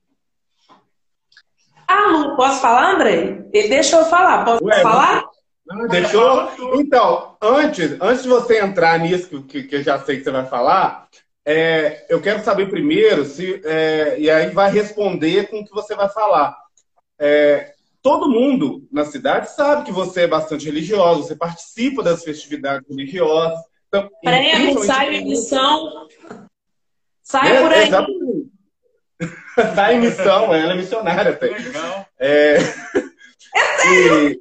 [1.86, 3.44] Ah, Lu, posso falar, André?
[3.52, 4.44] Ele deixou eu falar.
[4.44, 5.24] Posso Ué, falar?
[5.66, 6.48] Não, deixou?
[6.74, 10.46] Então, antes, antes de você entrar nisso que, que eu já sei que você vai
[10.46, 11.08] falar,
[11.44, 13.60] é, eu quero saber primeiro se.
[13.64, 16.56] É, e aí vai responder com o que você vai falar.
[17.18, 22.88] É, todo mundo na cidade sabe que você é bastante religioso, você participa das festividades
[22.88, 23.58] religiosas.
[23.88, 26.06] Então, Prego, sai em missão.
[27.30, 27.86] Sai é, por aí.
[27.86, 28.50] Exatamente.
[29.76, 31.46] Sai em missão, ela é missionária até.
[31.46, 32.06] Legal.
[32.18, 32.56] É,
[33.54, 34.30] é sério?
[34.30, 34.40] E...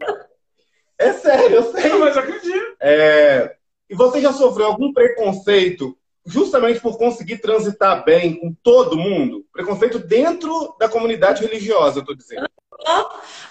[0.98, 1.88] É sério, eu sei.
[1.88, 2.76] Não, mas eu acredito.
[2.82, 3.56] É...
[3.88, 9.46] E você já sofreu algum preconceito justamente por conseguir transitar bem com todo mundo?
[9.54, 12.50] Preconceito dentro da comunidade religiosa, eu tô dizendo.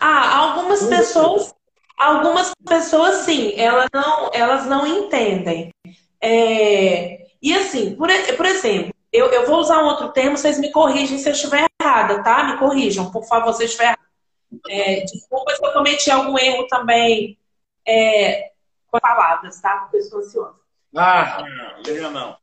[0.00, 1.54] Ah, algumas pessoas,
[1.96, 5.70] algumas pessoas sim, elas não, elas não entendem.
[6.20, 10.70] É, e assim, por, por exemplo, eu, eu vou usar um outro termo, vocês me
[10.70, 12.44] corrigem se eu estiver errada, tá?
[12.44, 14.08] Me corrijam, por favor, se eu estiver errada.
[14.68, 17.38] É, desculpa se eu cometi algum erro também
[17.86, 18.52] é,
[18.90, 19.78] com palavras, tá?
[19.78, 20.58] Porque eu estou ansiosa.
[20.96, 21.42] Ah,
[21.86, 22.36] não, não.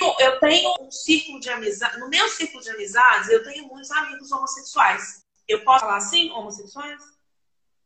[0.00, 1.98] Eu, eu tenho um círculo de amizade.
[1.98, 5.24] No meu círculo de amizades, eu tenho muitos amigos homossexuais.
[5.46, 7.00] Eu posso falar assim, homossexuais?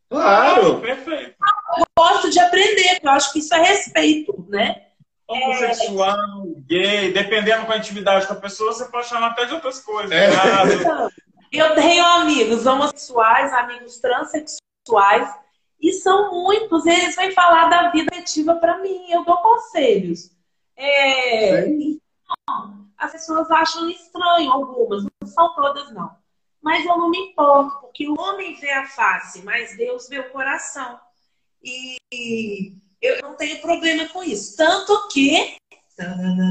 [0.08, 0.80] Claro!
[0.80, 1.36] Perfeito.
[1.78, 4.85] Eu gosto de aprender, porque eu acho que isso é respeito, né?
[5.28, 6.60] Homossexual, é...
[6.66, 10.12] gay, dependendo com a intimidade da pessoa, você pode chamar até de outras coisas.
[10.12, 10.28] É.
[10.28, 11.08] Né?
[11.52, 15.34] Eu tenho amigos homossexuais, amigos transexuais,
[15.80, 16.86] e são muitos.
[16.86, 19.10] Eles vêm falar da vida afetiva para mim.
[19.10, 20.30] Eu dou conselhos.
[20.76, 21.66] É...
[21.66, 26.10] Então, as pessoas acham estranho algumas, não são todas, não.
[26.62, 30.30] Mas eu não me importo, porque o homem vê a face, mas Deus vê o
[30.30, 30.98] coração.
[31.62, 34.56] E eu não tenho problema com isso.
[34.56, 35.56] Tanto que.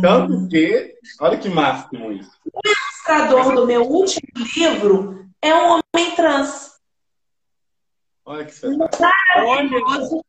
[0.01, 0.95] Tanto que.
[1.19, 2.31] Olha que máximo isso.
[2.51, 4.21] O ilustrador do meu último
[4.55, 6.75] livro é um homem trans.
[8.25, 10.23] Olha que Maravilhoso.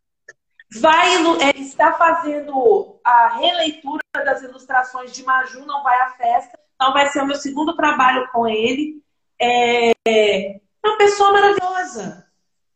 [0.81, 6.59] Vai, é, está fazendo a releitura das ilustrações de Maju Não Vai à Festa.
[6.75, 9.01] Então vai ser o meu segundo trabalho com ele.
[9.41, 12.27] É, é uma pessoa maravilhosa.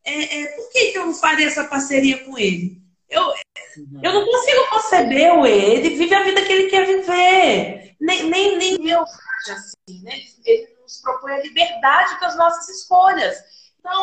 [0.05, 2.80] É, é, por que, que eu não faria essa parceria com ele?
[3.11, 4.00] Eu, uhum.
[4.02, 7.96] eu não consigo conceber o ele vive a vida que ele quer viver.
[8.00, 10.12] Nem, nem, nem eu acho assim, né?
[10.44, 13.36] Ele nos propõe a liberdade das nossas escolhas.
[13.78, 14.02] Então,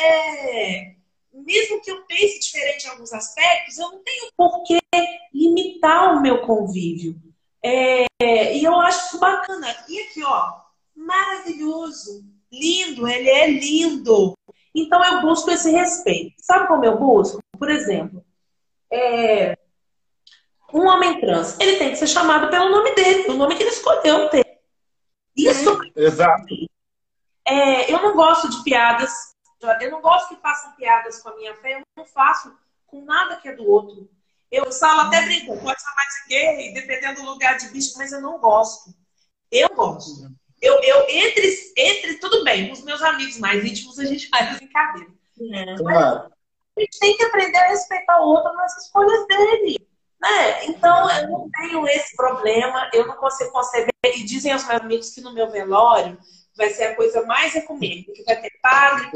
[0.00, 0.96] é, é,
[1.32, 4.78] mesmo que eu pense diferente em alguns aspectos, eu não tenho por que
[5.34, 7.20] limitar o meu convívio.
[7.62, 8.06] É,
[8.56, 9.76] e eu acho isso bacana.
[9.88, 10.52] E aqui, ó,
[10.94, 14.34] maravilhoso, lindo, ele é lindo.
[14.74, 16.34] Então eu busco esse respeito.
[16.38, 17.38] Sabe como eu busco?
[17.58, 18.24] Por exemplo,
[18.92, 19.58] é,
[20.72, 23.70] um homem trans, ele tem que ser chamado pelo nome dele, o nome que ele
[23.70, 24.44] escolheu ter.
[25.36, 25.78] Isso.
[25.94, 26.54] Exato.
[27.44, 29.12] É, eu não gosto de piadas.
[29.80, 31.74] Eu não gosto que façam piadas com a minha fé.
[31.74, 32.54] Eu não faço
[32.86, 34.08] com nada que é do outro.
[34.50, 38.20] Eu falo até brinco, pode chamar de gay, dependendo do lugar de bicho, mas eu
[38.20, 38.94] não gosto.
[39.50, 40.30] Eu gosto.
[40.62, 45.10] Eu, eu entre, entre, tudo bem, os meus amigos mais íntimos a gente faz brincadeira.
[45.52, 45.76] É.
[45.76, 46.35] Claro
[46.80, 49.86] gente tem que aprender a respeitar o outro nas escolhas dele.
[50.20, 50.66] Né?
[50.66, 53.92] Então, eu não tenho esse problema, eu não consigo conceber.
[54.04, 56.18] E dizem os meus amigos que no meu velório
[56.56, 59.10] vai ser a coisa mais ecumênica, que vai ter padre,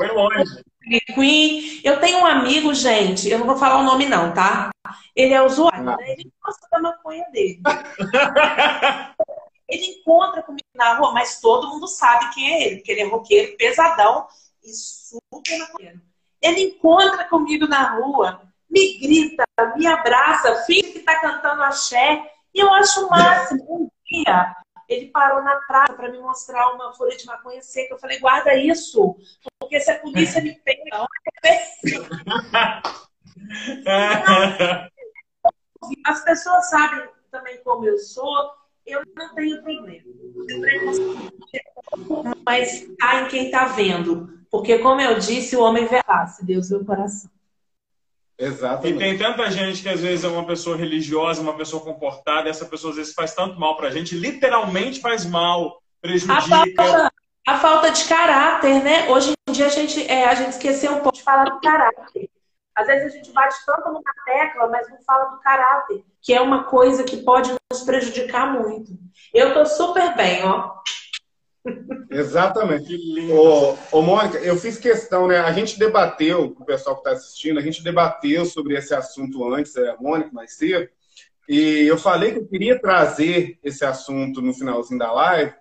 [1.14, 1.80] Queen.
[1.82, 4.70] Eu tenho um amigo, gente, eu não vou falar o nome não, tá?
[5.14, 5.96] Ele é usuário, né?
[6.00, 7.60] Ele gosta da maconha dele.
[9.68, 13.06] ele encontra comigo na rua, mas todo mundo sabe quem é ele, porque ele é
[13.06, 14.26] roqueiro pesadão
[14.62, 16.00] e super maconheiro.
[16.40, 19.44] Ele encontra comigo na rua, me grita,
[19.76, 22.30] me abraça, finge que está cantando axé.
[22.54, 23.64] E eu acho o máximo.
[23.68, 24.54] Um dia,
[24.88, 27.94] ele parou na praça para me mostrar uma folha de maconha seca.
[27.94, 29.16] Eu falei, guarda isso,
[29.58, 31.06] porque se a polícia me pega,
[36.06, 38.52] As pessoas sabem também como eu sou,
[38.90, 40.04] eu não tenho problema.
[42.44, 44.40] Mas tá em quem está vendo.
[44.50, 47.30] Porque, como eu disse, o homem vê a face, Deus vê o coração.
[48.36, 48.96] Exatamente.
[48.96, 52.50] E tem tanta gente que às vezes é uma pessoa religiosa, uma pessoa comportada, e
[52.50, 56.38] essa pessoa às vezes faz tanto mal pra gente, literalmente faz mal, prejudica.
[56.38, 57.12] A falta,
[57.46, 59.08] a falta de caráter, né?
[59.10, 62.30] Hoje em dia a gente, é, a gente esqueceu um pouco de falar do caráter.
[62.80, 66.40] Às vezes a gente bate tanto numa tecla, mas não fala do caráter, que é
[66.40, 68.92] uma coisa que pode nos prejudicar muito.
[69.34, 70.72] Eu tô super bem, ó.
[72.10, 72.96] Exatamente.
[73.30, 75.38] Ô, ô, Mônica, eu fiz questão, né?
[75.38, 79.76] A gente debateu, o pessoal que está assistindo, a gente debateu sobre esse assunto antes,
[79.76, 80.88] é, a Mônica, mais cedo,
[81.46, 85.52] e eu falei que eu queria trazer esse assunto no finalzinho da live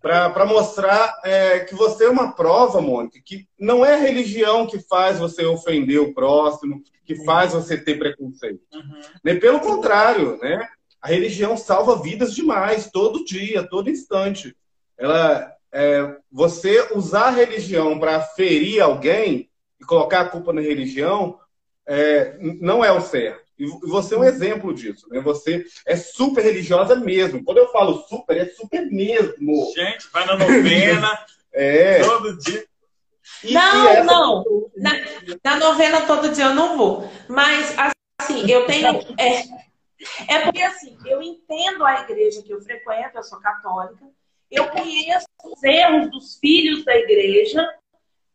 [0.00, 4.78] para mostrar é, que você é uma prova, Mônica, que não é a religião que
[4.78, 8.60] faz você ofender o próximo, que faz você ter preconceito.
[8.72, 9.38] Uhum.
[9.40, 10.68] Pelo contrário, né?
[11.00, 14.54] A religião salva vidas demais, todo dia, todo instante
[15.00, 19.48] ela, é, você usar a religião para ferir alguém
[19.80, 21.40] e colocar a culpa na religião
[21.88, 23.49] é, não é o certo.
[23.60, 25.08] E você é um exemplo disso.
[25.10, 25.20] Né?
[25.20, 27.44] Você é super religiosa mesmo.
[27.44, 29.72] Quando eu falo super, é super mesmo.
[29.74, 32.02] Gente, vai na novena é.
[32.02, 32.64] todo dia.
[33.44, 34.04] E, não, essa...
[34.04, 34.44] não.
[34.76, 34.92] Na,
[35.44, 37.10] na, novena todo dia eu não vou.
[37.28, 37.74] Mas,
[38.18, 38.86] assim, eu tenho.
[39.18, 39.44] É,
[40.28, 44.04] é porque, assim, eu entendo a igreja que eu frequento, eu sou católica
[44.50, 47.66] eu conheço os erros dos filhos da igreja.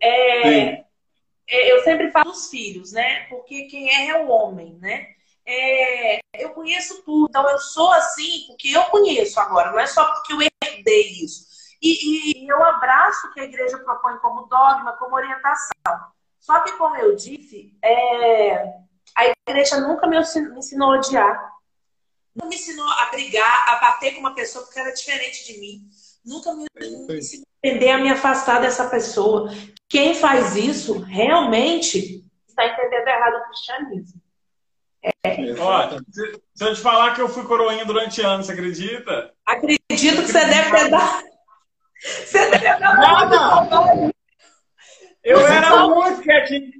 [0.01, 0.83] É,
[1.47, 3.25] eu sempre falo dos filhos, né?
[3.29, 5.15] Porque quem é é o homem, né?
[5.45, 7.27] É, eu conheço tudo.
[7.29, 11.45] Então, eu sou assim porque eu conheço agora, não é só porque eu herdei isso.
[11.81, 15.73] E, e eu abraço o que a igreja propõe como dogma, como orientação.
[16.39, 18.73] Só que, como eu disse, é,
[19.15, 21.53] a igreja nunca me ensinou a odiar.
[22.35, 25.89] Não me ensinou a brigar, a bater com uma pessoa porque era diferente de mim.
[26.25, 26.65] Nunca me
[27.63, 29.51] entender a me afastar dessa pessoa.
[29.87, 34.21] Quem faz isso realmente está entendendo errado o cristianismo.
[35.03, 35.53] É.
[35.59, 39.31] Ó, se, eu te falar que eu fui coroinha durante anos, você acredita?
[39.45, 41.25] Acredito que você deve ter dado.
[42.01, 44.11] Você deve ter dado.
[45.23, 46.71] Eu era muito quietinho.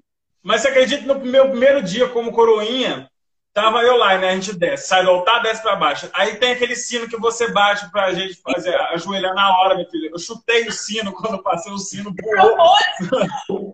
[0.41, 3.10] Mas você acredita que no meu primeiro dia como coroinha,
[3.56, 4.32] Tava eu lá, né?
[4.32, 6.10] A gente desce, sai do altar, desce pra baixo.
[6.14, 10.10] Aí tem aquele sino que você bate pra gente fazer, ajoelhar na hora, meu filho.
[10.12, 13.74] Eu chutei o sino quando passei o sino, pulou.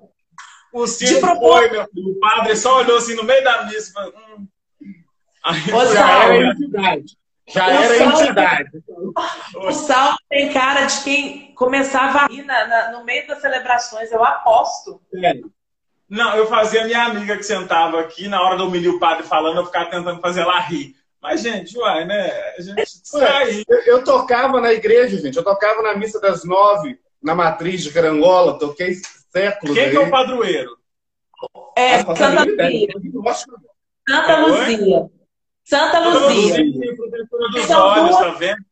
[0.72, 2.12] o sino foi, meu filho.
[2.12, 3.92] O padre só olhou assim no meio da missa.
[3.92, 4.48] Falou, hum.
[5.44, 5.60] Aí,
[5.94, 7.18] já era entidade.
[7.48, 8.70] Já o era salve, entidade.
[9.56, 14.12] O salve tem cara de quem começava a rir na, na, no meio das celebrações,
[14.12, 15.02] eu aposto.
[15.24, 15.34] É.
[16.12, 19.24] Não, eu fazia a minha amiga que sentava aqui, na hora do humilhar o padre
[19.24, 20.94] falando, eu ficava tentando fazer ela rir.
[21.22, 22.30] Mas, gente, uai, né?
[22.58, 23.64] A gente sai.
[23.66, 25.38] Eu, eu, tocava na igreja, gente.
[25.38, 28.60] Eu tocava na missa das nove, na matriz de Carangola.
[28.60, 28.96] Toquei
[29.32, 29.74] séculos.
[29.74, 29.92] Quem aí.
[29.92, 30.78] que é o padroeiro?
[31.78, 32.88] É, ah, Santa Luzia.
[34.06, 35.10] Santa Luzia.
[35.64, 36.56] Santa Luzia.
[37.66, 38.66] São duas, tá vendo?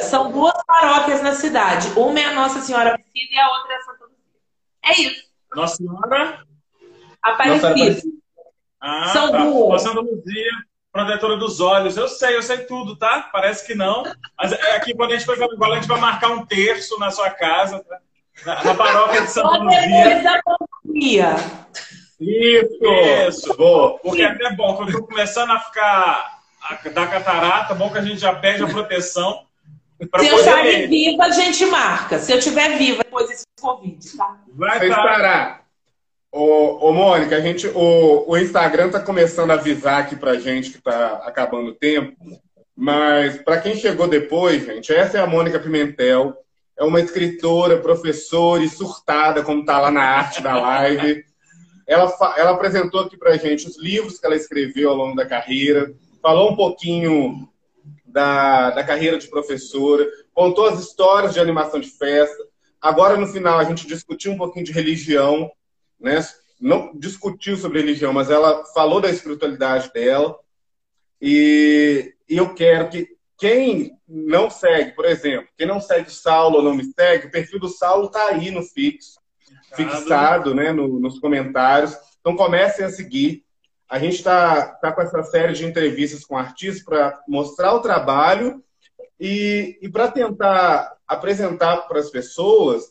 [0.00, 1.88] São duas paróquias na cidade.
[1.98, 4.16] Uma é a Nossa Senhora Aparecida e a outra é a Santa Luzia.
[4.82, 5.25] É isso.
[5.54, 6.42] Nossa Senhora?
[7.22, 8.02] Aparecida.
[8.80, 9.44] Ah, São tá.
[9.44, 9.82] duas.
[9.82, 10.50] Santa Luzia,
[10.92, 11.96] protetora dos olhos.
[11.96, 13.28] Eu sei, eu sei tudo, tá?
[13.32, 14.04] Parece que não.
[14.38, 17.10] Mas é aqui, quando a gente for jogar a gente vai marcar um terço na
[17.10, 17.98] sua casa, tá?
[18.44, 21.36] na, na paróquia de Santa Luzia.
[22.20, 22.84] Isso!
[23.28, 23.56] Isso!
[23.56, 23.98] Boa.
[23.98, 27.98] Porque é até bom, quando eu tô começando a ficar a, da catarata, bom que
[27.98, 29.45] a gente já perde a proteção.
[29.98, 32.18] Se eu sair viva, a gente marca.
[32.18, 34.38] Se eu estiver viva depois desse Covid, tá?
[34.52, 35.64] Vai Sem parar.
[36.30, 40.70] Ô, ô, Mônica, a gente, o, o Instagram está começando a avisar aqui pra gente
[40.70, 42.14] que está acabando o tempo.
[42.76, 46.36] Mas para quem chegou depois, gente, essa é a Mônica Pimentel.
[46.78, 51.24] É uma escritora, professora e surtada, como está lá na arte da live.
[51.86, 55.94] Ela, ela apresentou aqui pra gente os livros que ela escreveu ao longo da carreira,
[56.20, 57.48] falou um pouquinho
[58.06, 62.46] da, da carreira de professora, contou as histórias de animação de festa.
[62.80, 65.50] Agora, no final, a gente discutiu um pouquinho de religião,
[65.98, 66.24] né?
[66.60, 70.38] Não discutiu sobre religião, mas ela falou da espiritualidade dela.
[71.20, 76.56] E, e eu quero que quem não segue, por exemplo, quem não segue o Saulo
[76.56, 79.18] ou não me segue, o perfil do Saulo está aí no fixo,
[79.74, 81.94] fixado né, no, nos comentários.
[82.20, 83.44] Então comecem a seguir.
[83.88, 88.62] A gente está tá com essa série de entrevistas com artistas para mostrar o trabalho
[89.18, 92.84] e, e para tentar apresentar para as pessoas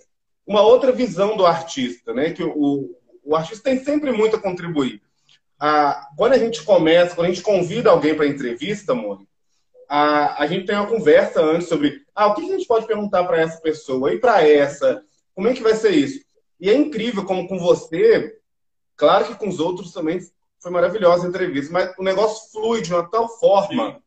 [0.47, 2.31] uma outra visão do artista, né?
[2.31, 5.01] Que o, o artista tem sempre muito a contribuir.
[5.59, 9.29] Ah, quando a gente começa, quando a gente convida alguém para entrevista, Mônica,
[9.89, 13.23] a, a gente tem uma conversa antes sobre ah, o que a gente pode perguntar
[13.25, 16.23] para essa pessoa e para essa, como é que vai ser isso?
[16.59, 18.37] E é incrível como com você,
[18.95, 20.19] claro que com os outros também
[20.65, 24.01] foi maravilhosa a entrevista, mas o negócio flui de uma tal forma,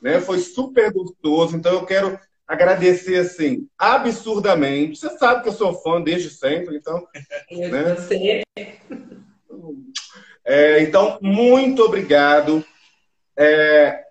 [0.00, 0.18] né?
[0.18, 1.54] Foi super gostoso.
[1.54, 2.18] Então eu quero
[2.48, 4.98] agradecer assim absurdamente.
[4.98, 7.06] Você sabe que eu sou fã desde sempre, então.
[7.52, 7.96] né?
[7.96, 8.42] Você.
[10.42, 12.64] É, então, muito obrigado.
[13.36, 14.04] É,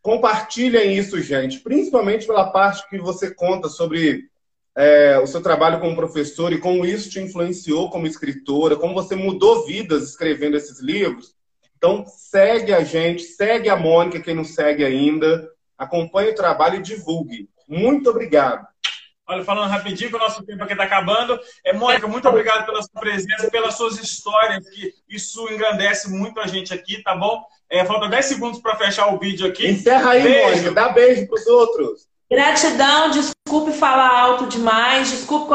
[0.00, 4.30] compartilhem isso, gente, principalmente pela parte que você conta sobre
[4.78, 9.16] é, o seu trabalho como professor e como isso te influenciou como escritora, como você
[9.16, 11.34] mudou vidas escrevendo esses livros.
[11.76, 16.82] Então, segue a gente, segue a Mônica, quem não segue ainda, acompanhe o trabalho e
[16.82, 17.48] divulgue.
[17.68, 18.68] Muito obrigado.
[19.26, 21.38] Olha, falando rapidinho, que o nosso tempo aqui está acabando.
[21.64, 26.46] É, Mônica, muito obrigado pela sua presença, pelas suas histórias, que isso engrandece muito a
[26.46, 27.42] gente aqui, tá bom?
[27.68, 29.66] É, falta 10 segundos para fechar o vídeo aqui.
[29.66, 30.50] Encerra aí, beijo.
[30.50, 30.70] Mônica.
[30.70, 32.08] Dá beijo para os outros.
[32.30, 35.48] Gratidão, desculpe falar alto demais, desculpe